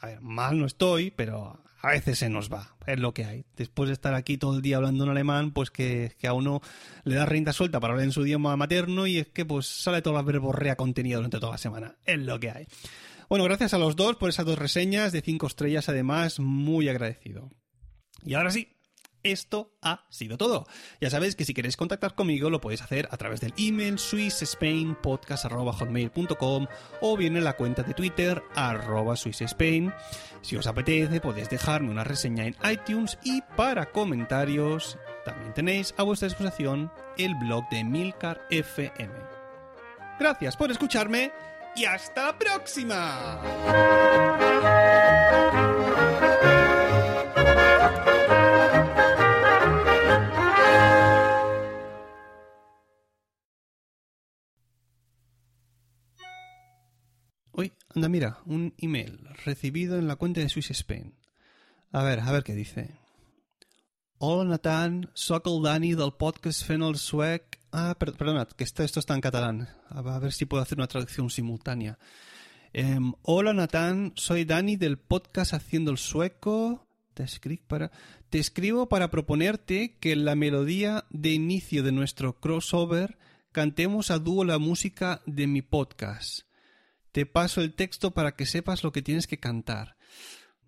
A 0.00 0.06
ver, 0.06 0.20
mal 0.20 0.58
no 0.58 0.66
estoy, 0.66 1.10
pero 1.10 1.62
a 1.80 1.90
veces 1.90 2.18
se 2.18 2.28
nos 2.28 2.52
va, 2.52 2.76
es 2.86 2.98
lo 2.98 3.14
que 3.14 3.24
hay. 3.24 3.44
Después 3.56 3.88
de 3.88 3.92
estar 3.92 4.14
aquí 4.14 4.36
todo 4.36 4.56
el 4.56 4.62
día 4.62 4.76
hablando 4.76 5.04
en 5.04 5.10
alemán, 5.10 5.52
pues 5.52 5.70
que, 5.70 6.12
que 6.18 6.26
a 6.26 6.32
uno 6.32 6.60
le 7.04 7.14
da 7.14 7.26
renta 7.26 7.52
suelta 7.52 7.80
para 7.80 7.92
hablar 7.92 8.06
en 8.06 8.12
su 8.12 8.26
idioma 8.26 8.56
materno 8.56 9.06
y 9.06 9.18
es 9.18 9.28
que 9.28 9.44
pues 9.44 9.66
sale 9.66 10.02
toda 10.02 10.16
la 10.16 10.22
verborrea 10.22 10.76
contenida 10.76 11.16
durante 11.16 11.38
toda 11.38 11.52
la 11.52 11.58
semana, 11.58 11.96
es 12.04 12.18
lo 12.18 12.40
que 12.40 12.50
hay. 12.50 12.66
Bueno, 13.28 13.44
gracias 13.44 13.74
a 13.74 13.78
los 13.78 13.94
dos 13.94 14.16
por 14.16 14.30
esas 14.30 14.46
dos 14.46 14.58
reseñas 14.58 15.12
de 15.12 15.20
cinco 15.20 15.46
estrellas, 15.46 15.88
además, 15.88 16.40
muy 16.40 16.88
agradecido. 16.88 17.50
Y 18.24 18.34
ahora 18.34 18.50
sí, 18.50 18.77
esto 19.22 19.72
ha 19.82 20.06
sido 20.10 20.36
todo. 20.36 20.66
Ya 21.00 21.10
sabéis 21.10 21.36
que 21.36 21.44
si 21.44 21.54
queréis 21.54 21.76
contactar 21.76 22.14
conmigo 22.14 22.50
lo 22.50 22.60
podéis 22.60 22.82
hacer 22.82 23.08
a 23.10 23.16
través 23.16 23.40
del 23.40 23.54
email 23.56 23.98
swissspainpodcast.com 23.98 26.66
o 27.00 27.16
bien 27.16 27.36
en 27.36 27.44
la 27.44 27.54
cuenta 27.54 27.82
de 27.82 27.94
Twitter 27.94 28.42
arroba 28.54 29.16
swissspain. 29.16 29.92
Si 30.42 30.54
os 30.56 30.66
apetece 30.66 31.20
podéis 31.20 31.48
dejarme 31.50 31.90
una 31.90 32.04
reseña 32.04 32.46
en 32.46 32.56
iTunes 32.70 33.18
y 33.24 33.42
para 33.56 33.90
comentarios 33.90 34.96
también 35.24 35.52
tenéis 35.54 35.92
a 35.96 36.04
vuestra 36.04 36.28
disposición 36.28 36.92
el 37.16 37.34
blog 37.34 37.68
de 37.70 37.82
Milcar 37.84 38.46
FM. 38.50 39.14
Gracias 40.18 40.56
por 40.56 40.70
escucharme 40.70 41.32
y 41.76 41.84
hasta 41.84 42.26
la 42.26 42.38
próxima. 42.38 43.40
Anda, 57.98 58.08
mira, 58.08 58.38
un 58.46 58.74
email 58.78 59.18
recibido 59.44 59.98
en 59.98 60.06
la 60.06 60.14
cuenta 60.14 60.40
de 60.40 60.48
Swiss 60.48 60.70
Spain. 60.70 61.14
A 61.90 62.04
ver, 62.04 62.20
a 62.20 62.30
ver 62.30 62.44
qué 62.44 62.54
dice. 62.54 62.94
Hola 64.18 64.50
Nathan, 64.50 65.10
soc 65.14 65.48
el 65.48 65.62
Dani 65.64 65.94
del 65.94 66.12
podcast 66.12 66.64
Fent 66.64 66.84
el 66.84 66.96
Suec. 66.96 67.58
Ah, 67.72 67.96
per 67.98 68.14
que 68.56 68.62
esto, 68.62 68.84
esto 68.84 69.00
está 69.00 69.14
en 69.14 69.20
catalán. 69.20 69.68
A 69.88 69.98
a 69.98 70.18
ver 70.20 70.32
si 70.32 70.44
puedo 70.44 70.62
hacer 70.62 70.78
una 70.78 70.86
traducción 70.86 71.28
simultánea. 71.28 71.98
Em, 72.72 73.14
hola 73.22 73.52
Nathan, 73.52 74.12
soy 74.14 74.44
Dani 74.44 74.76
del 74.76 74.96
podcast 74.96 75.52
Haciendo 75.54 75.90
el 75.90 75.98
Sueco. 75.98 76.86
Te 77.14 77.24
escribo, 77.24 77.64
para, 77.66 77.90
te 78.30 78.38
escribo 78.38 78.88
para 78.88 79.10
proponerte 79.10 79.96
que 79.98 80.12
en 80.12 80.24
la 80.24 80.36
melodía 80.36 81.04
de 81.10 81.32
inicio 81.32 81.82
de 81.82 81.90
nuestro 81.90 82.38
crossover 82.38 83.18
cantemos 83.50 84.12
a 84.12 84.20
dúo 84.20 84.44
la 84.44 84.60
música 84.60 85.20
de 85.26 85.48
mi 85.48 85.62
podcast. 85.62 86.47
Te 87.12 87.26
paso 87.26 87.60
el 87.60 87.74
texto 87.74 88.12
para 88.12 88.36
que 88.36 88.46
sepas 88.46 88.82
lo 88.82 88.92
que 88.92 89.02
tienes 89.02 89.26
que 89.26 89.38
cantar. 89.38 89.96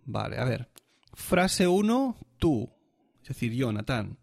Vale, 0.04 0.38
a 0.38 0.44
ver. 0.44 0.70
Frase 1.14 1.68
1, 1.68 2.16
tú. 2.38 2.70
Es 3.22 3.28
decir, 3.28 3.52
yo, 3.52 3.72
Natán. 3.72 4.18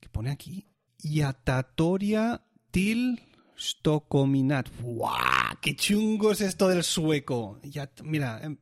Que 0.00 0.08
pone 0.08 0.30
aquí. 0.30 0.66
Yatatoria 0.98 2.40
til 2.70 3.20
stokominat. 3.58 4.68
¡Guau! 4.80 5.58
¡Qué 5.60 5.76
chungo 5.76 6.32
es 6.32 6.40
esto 6.40 6.68
del 6.68 6.82
sueco! 6.82 7.60
Mira, 8.02 8.40
em, 8.42 8.56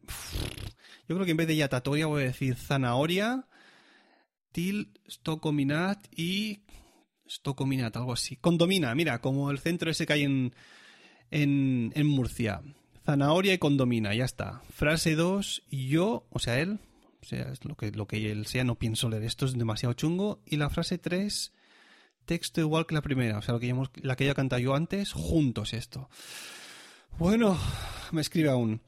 yo 1.09 1.17
creo 1.17 1.25
que 1.25 1.31
en 1.31 1.37
vez 1.37 1.47
de 1.47 1.57
yatatoria 1.57 2.07
voy 2.07 2.23
a 2.23 2.27
decir 2.27 2.57
zanahoria, 2.57 3.47
til 4.53 4.93
stokominat 5.09 6.07
y 6.15 6.65
stokominat, 7.29 7.97
algo 7.97 8.13
así. 8.13 8.37
Condomina, 8.37 8.95
mira, 8.95 9.21
como 9.21 9.51
el 9.51 9.59
centro 9.59 9.91
ese 9.91 10.07
que 10.07 10.13
hay 10.13 10.23
en, 10.23 10.55
en, 11.33 12.07
Murcia. 12.07 12.63
Zanahoria 13.05 13.55
y 13.55 13.59
condomina, 13.59 14.15
ya 14.15 14.25
está. 14.25 14.63
Frase 14.71 15.17
2, 15.17 15.65
yo, 15.71 16.27
o 16.31 16.39
sea, 16.39 16.61
él, 16.61 16.79
o 17.21 17.27
sea, 17.27 17.49
es 17.53 17.65
lo 17.65 17.75
que, 17.77 17.91
lo 17.91 18.07
que 18.07 18.31
él 18.31 18.47
sea, 18.47 18.63
no 18.65 18.77
pienso 18.77 19.09
leer 19.09 19.25
esto, 19.25 19.47
es 19.47 19.55
demasiado 19.59 19.93
chungo. 19.95 20.41
Y 20.47 20.57
la 20.57 20.71
frase 20.71 20.99
3, 20.99 21.53
texto 22.25 22.61
igual 22.61 22.87
que 22.87 22.95
la 22.95 23.03
primera, 23.03 23.39
o 23.39 23.43
sea, 23.43 23.55
lo 23.55 23.61
que 23.61 23.69
hemos- 23.69 23.91
la 23.97 24.15
que 24.15 24.27
ya 24.27 24.35
cantado 24.35 24.61
yo 24.61 24.75
antes, 24.75 25.13
juntos 25.13 25.73
esto. 25.73 26.09
Bueno, 27.19 27.59
me 28.13 28.21
escribe 28.21 28.51
aún. 28.51 28.81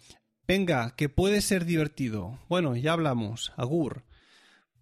Venga, 0.47 0.95
que 0.97 1.09
puede 1.09 1.41
ser 1.41 1.65
divertido. 1.65 2.39
Bueno, 2.49 2.77
ya 2.77 2.93
hablamos. 2.93 3.53
Agur. 3.57 4.05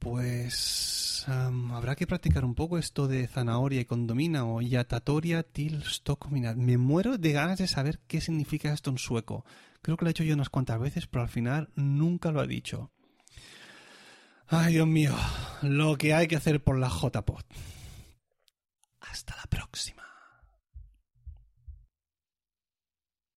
Pues 0.03 1.25
habrá 1.29 1.95
que 1.95 2.09
practicar 2.09 2.45
un 2.45 2.57
poco 2.57 2.77
esto 2.77 3.07
de 3.07 3.29
zanahoria 3.29 3.81
y 3.81 3.85
condomina 3.85 4.45
o 4.45 4.61
yatatoria 4.61 5.45
til. 5.45 5.85
Me 6.57 6.77
muero 6.77 7.19
de 7.19 7.31
ganas 7.31 7.59
de 7.59 7.69
saber 7.69 8.01
qué 8.09 8.21
significa 8.21 8.73
esto 8.73 8.91
en 8.91 8.99
sueco. 8.99 9.45
Creo 9.81 9.97
que 9.97 10.05
lo 10.05 10.09
he 10.09 10.11
hecho 10.11 10.25
yo 10.25 10.35
unas 10.35 10.51
cuantas 10.51 10.81
veces, 10.81 11.07
pero 11.07 11.23
al 11.23 11.29
final 11.29 11.71
nunca 11.77 12.33
lo 12.33 12.41
ha 12.41 12.47
dicho. 12.49 12.91
Ay, 14.49 14.75
Dios 14.75 14.89
mío, 14.89 15.15
lo 15.63 15.97
que 15.97 16.15
hay 16.15 16.27
que 16.27 16.37
hacer 16.37 16.65
por 16.65 16.79
la 16.79 16.89
JPod. 16.89 17.45
Hasta 19.01 19.37
la 19.37 19.45
próxima. 19.49 20.12